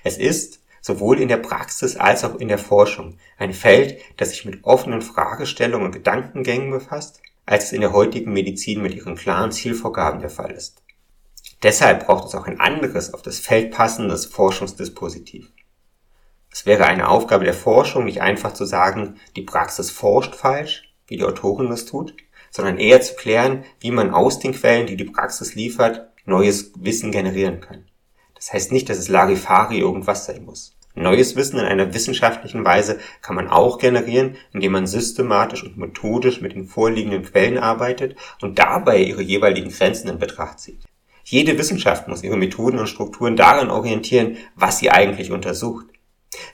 Es 0.05 0.17
ist 0.17 0.61
sowohl 0.81 1.21
in 1.21 1.29
der 1.29 1.37
Praxis 1.39 1.97
als 1.97 2.25
auch 2.25 2.37
in 2.37 2.49
der 2.49 2.59
Forschung 2.59 3.19
ein 3.37 3.53
Feld, 3.53 4.01
das 4.17 4.31
sich 4.31 4.45
mit 4.45 4.65
offenen 4.65 5.03
Fragestellungen 5.03 5.87
und 5.87 5.93
Gedankengängen 5.93 6.71
befasst, 6.71 7.21
als 7.45 7.65
es 7.65 7.73
in 7.73 7.81
der 7.81 7.93
heutigen 7.93 8.33
Medizin 8.33 8.83
mit 8.83 8.95
ihren 8.95 9.17
klaren 9.17 9.53
Zielvorgaben 9.53 10.21
der 10.21 10.31
Fall 10.31 10.53
ist. 10.53 10.83
Deshalb 11.63 12.07
braucht 12.07 12.29
es 12.29 12.35
auch 12.35 12.47
ein 12.47 12.61
anderes, 12.61 13.13
auf 13.13 13.23
das 13.23 13.41
Feld 13.41 13.73
passendes 13.73 14.27
Forschungsdispositiv. 14.27 15.51
Es 16.51 16.67
wäre 16.67 16.87
eine 16.87 17.09
Aufgabe 17.09 17.45
der 17.45 17.55
Forschung, 17.55 18.05
nicht 18.05 18.23
einfach 18.23 18.53
zu 18.53 18.65
sagen, 18.65 19.17
die 19.37 19.43
Praxis 19.43 19.91
forscht 19.91 20.35
falsch, 20.35 20.95
wie 21.07 21.17
die 21.17 21.25
Autorin 21.25 21.69
das 21.69 21.85
tut, 21.85 22.15
sondern 22.51 22.79
eher 22.79 23.01
zu 23.01 23.15
klären, 23.15 23.65
wie 23.81 23.91
man 23.91 24.11
aus 24.11 24.39
den 24.39 24.53
Quellen, 24.53 24.87
die 24.87 24.97
die 24.97 25.05
Praxis 25.05 25.55
liefert, 25.55 26.09
neues 26.25 26.73
Wissen 26.77 27.13
generieren 27.13 27.61
kann. 27.61 27.85
Das 28.35 28.53
heißt 28.53 28.73
nicht, 28.73 28.89
dass 28.89 28.99
es 28.99 29.09
Larifari 29.09 29.79
irgendwas 29.79 30.27
sein 30.27 30.45
muss. 30.45 30.75
Neues 30.95 31.37
Wissen 31.37 31.61
in 31.61 31.65
einer 31.65 31.95
wissenschaftlichen 31.95 32.65
Weise 32.65 32.99
kann 33.23 33.37
man 33.37 33.49
auch 33.49 33.79
generieren, 33.79 34.37
indem 34.53 34.73
man 34.73 34.87
systematisch 34.87 35.63
und 35.63 35.77
methodisch 35.77 36.41
mit 36.41 36.55
den 36.55 36.67
vorliegenden 36.67 37.23
Quellen 37.23 37.59
arbeitet 37.59 38.17
und 38.43 38.59
dabei 38.59 38.99
ihre 38.99 39.23
jeweiligen 39.23 39.71
Grenzen 39.71 40.09
in 40.09 40.19
Betracht 40.19 40.59
zieht. 40.59 40.85
Jede 41.23 41.59
Wissenschaft 41.59 42.09
muss 42.09 42.25
ihre 42.25 42.37
Methoden 42.37 42.79
und 42.79 42.89
Strukturen 42.89 43.37
daran 43.37 43.71
orientieren, 43.71 44.39
was 44.57 44.79
sie 44.79 44.91
eigentlich 44.91 45.31
untersucht. 45.31 45.87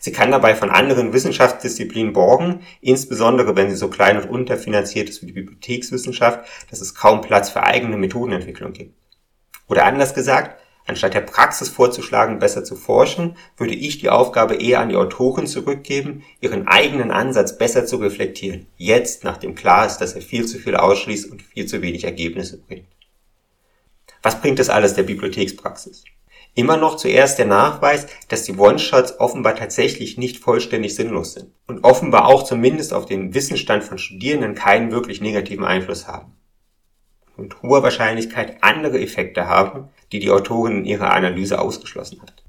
Sie 0.00 0.12
kann 0.12 0.30
dabei 0.30 0.54
von 0.54 0.70
anderen 0.70 1.12
Wissenschaftsdisziplinen 1.12 2.12
borgen, 2.12 2.60
insbesondere 2.80 3.56
wenn 3.56 3.70
sie 3.70 3.76
so 3.76 3.88
klein 3.88 4.16
und 4.16 4.28
unterfinanziert 4.28 5.08
ist 5.08 5.22
wie 5.22 5.26
die 5.26 5.32
Bibliothekswissenschaft, 5.32 6.46
dass 6.70 6.80
es 6.80 6.94
kaum 6.94 7.20
Platz 7.20 7.50
für 7.50 7.62
eigene 7.62 7.96
Methodenentwicklung 7.96 8.72
gibt. 8.72 8.94
Oder 9.68 9.84
anders 9.84 10.14
gesagt, 10.14 10.60
anstatt 10.86 11.14
der 11.14 11.20
Praxis 11.20 11.68
vorzuschlagen, 11.68 12.38
besser 12.38 12.64
zu 12.64 12.76
forschen, 12.76 13.36
würde 13.56 13.74
ich 13.74 13.98
die 13.98 14.10
Aufgabe 14.10 14.56
eher 14.56 14.80
an 14.80 14.90
die 14.90 14.96
Autoren 14.96 15.46
zurückgeben, 15.46 16.22
ihren 16.40 16.68
eigenen 16.68 17.10
Ansatz 17.10 17.56
besser 17.56 17.86
zu 17.86 17.96
reflektieren, 17.96 18.66
jetzt 18.76 19.24
nachdem 19.24 19.54
klar 19.54 19.86
ist, 19.86 19.98
dass 19.98 20.14
er 20.14 20.22
viel 20.22 20.46
zu 20.46 20.58
viel 20.58 20.76
ausschließt 20.76 21.30
und 21.30 21.42
viel 21.42 21.66
zu 21.66 21.80
wenig 21.82 22.04
Ergebnisse 22.04 22.58
bringt. 22.58 22.86
Was 24.22 24.40
bringt 24.40 24.58
das 24.58 24.70
alles 24.70 24.94
der 24.94 25.02
Bibliothekspraxis? 25.02 26.04
Immer 26.56 26.76
noch 26.76 26.96
zuerst 26.96 27.38
der 27.38 27.46
Nachweis, 27.46 28.06
dass 28.28 28.44
die 28.44 28.56
One-Shots 28.56 29.18
offenbar 29.18 29.56
tatsächlich 29.56 30.18
nicht 30.18 30.38
vollständig 30.38 30.94
sinnlos 30.94 31.32
sind 31.32 31.50
und 31.66 31.82
offenbar 31.82 32.26
auch 32.26 32.44
zumindest 32.44 32.94
auf 32.94 33.06
den 33.06 33.34
Wissensstand 33.34 33.82
von 33.82 33.98
Studierenden 33.98 34.54
keinen 34.54 34.92
wirklich 34.92 35.20
negativen 35.20 35.64
Einfluss 35.64 36.06
haben. 36.06 36.32
Und 37.36 37.60
hoher 37.62 37.82
Wahrscheinlichkeit 37.82 38.58
andere 38.62 39.00
Effekte 39.00 39.48
haben, 39.48 39.88
die 40.12 40.20
die 40.20 40.30
Autorin 40.30 40.78
in 40.78 40.84
ihrer 40.84 41.12
Analyse 41.12 41.60
ausgeschlossen 41.60 42.22
hat. 42.22 42.44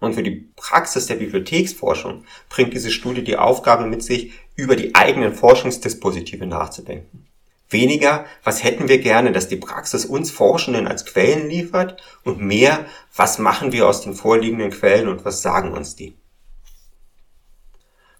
Und 0.00 0.14
für 0.14 0.22
die 0.22 0.50
Praxis 0.56 1.06
der 1.06 1.16
Bibliotheksforschung 1.16 2.24
bringt 2.50 2.74
diese 2.74 2.90
Studie 2.90 3.24
die 3.24 3.36
Aufgabe 3.36 3.86
mit 3.86 4.02
sich, 4.02 4.32
über 4.54 4.76
die 4.76 4.94
eigenen 4.94 5.34
Forschungsdispositive 5.34 6.46
nachzudenken. 6.46 7.29
Weniger, 7.70 8.26
was 8.42 8.64
hätten 8.64 8.88
wir 8.88 8.98
gerne, 8.98 9.32
dass 9.32 9.48
die 9.48 9.56
Praxis 9.56 10.04
uns 10.04 10.30
Forschenden 10.30 10.88
als 10.88 11.06
Quellen 11.06 11.48
liefert 11.48 12.02
und 12.24 12.40
mehr, 12.40 12.84
was 13.14 13.38
machen 13.38 13.70
wir 13.70 13.86
aus 13.86 14.02
den 14.02 14.14
vorliegenden 14.14 14.70
Quellen 14.70 15.08
und 15.08 15.24
was 15.24 15.40
sagen 15.40 15.72
uns 15.72 15.94
die. 15.94 16.16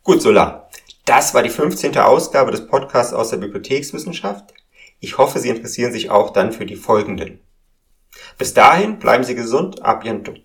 Gut, 0.02 0.22
Sola. 0.22 0.68
Das 1.04 1.34
war 1.34 1.42
die 1.42 1.50
15. 1.50 1.98
Ausgabe 1.98 2.52
des 2.52 2.66
Podcasts 2.68 3.12
aus 3.12 3.30
der 3.30 3.38
Bibliothekswissenschaft. 3.38 4.54
Ich 5.00 5.18
hoffe, 5.18 5.40
Sie 5.40 5.48
interessieren 5.48 5.92
sich 5.92 6.10
auch 6.10 6.30
dann 6.30 6.52
für 6.52 6.66
die 6.66 6.76
folgenden. 6.76 7.40
Bis 8.38 8.54
dahin 8.54 8.98
bleiben 8.98 9.24
Sie 9.24 9.34
gesund. 9.34 9.82
A 9.84 9.94
bientôt. 9.98 10.40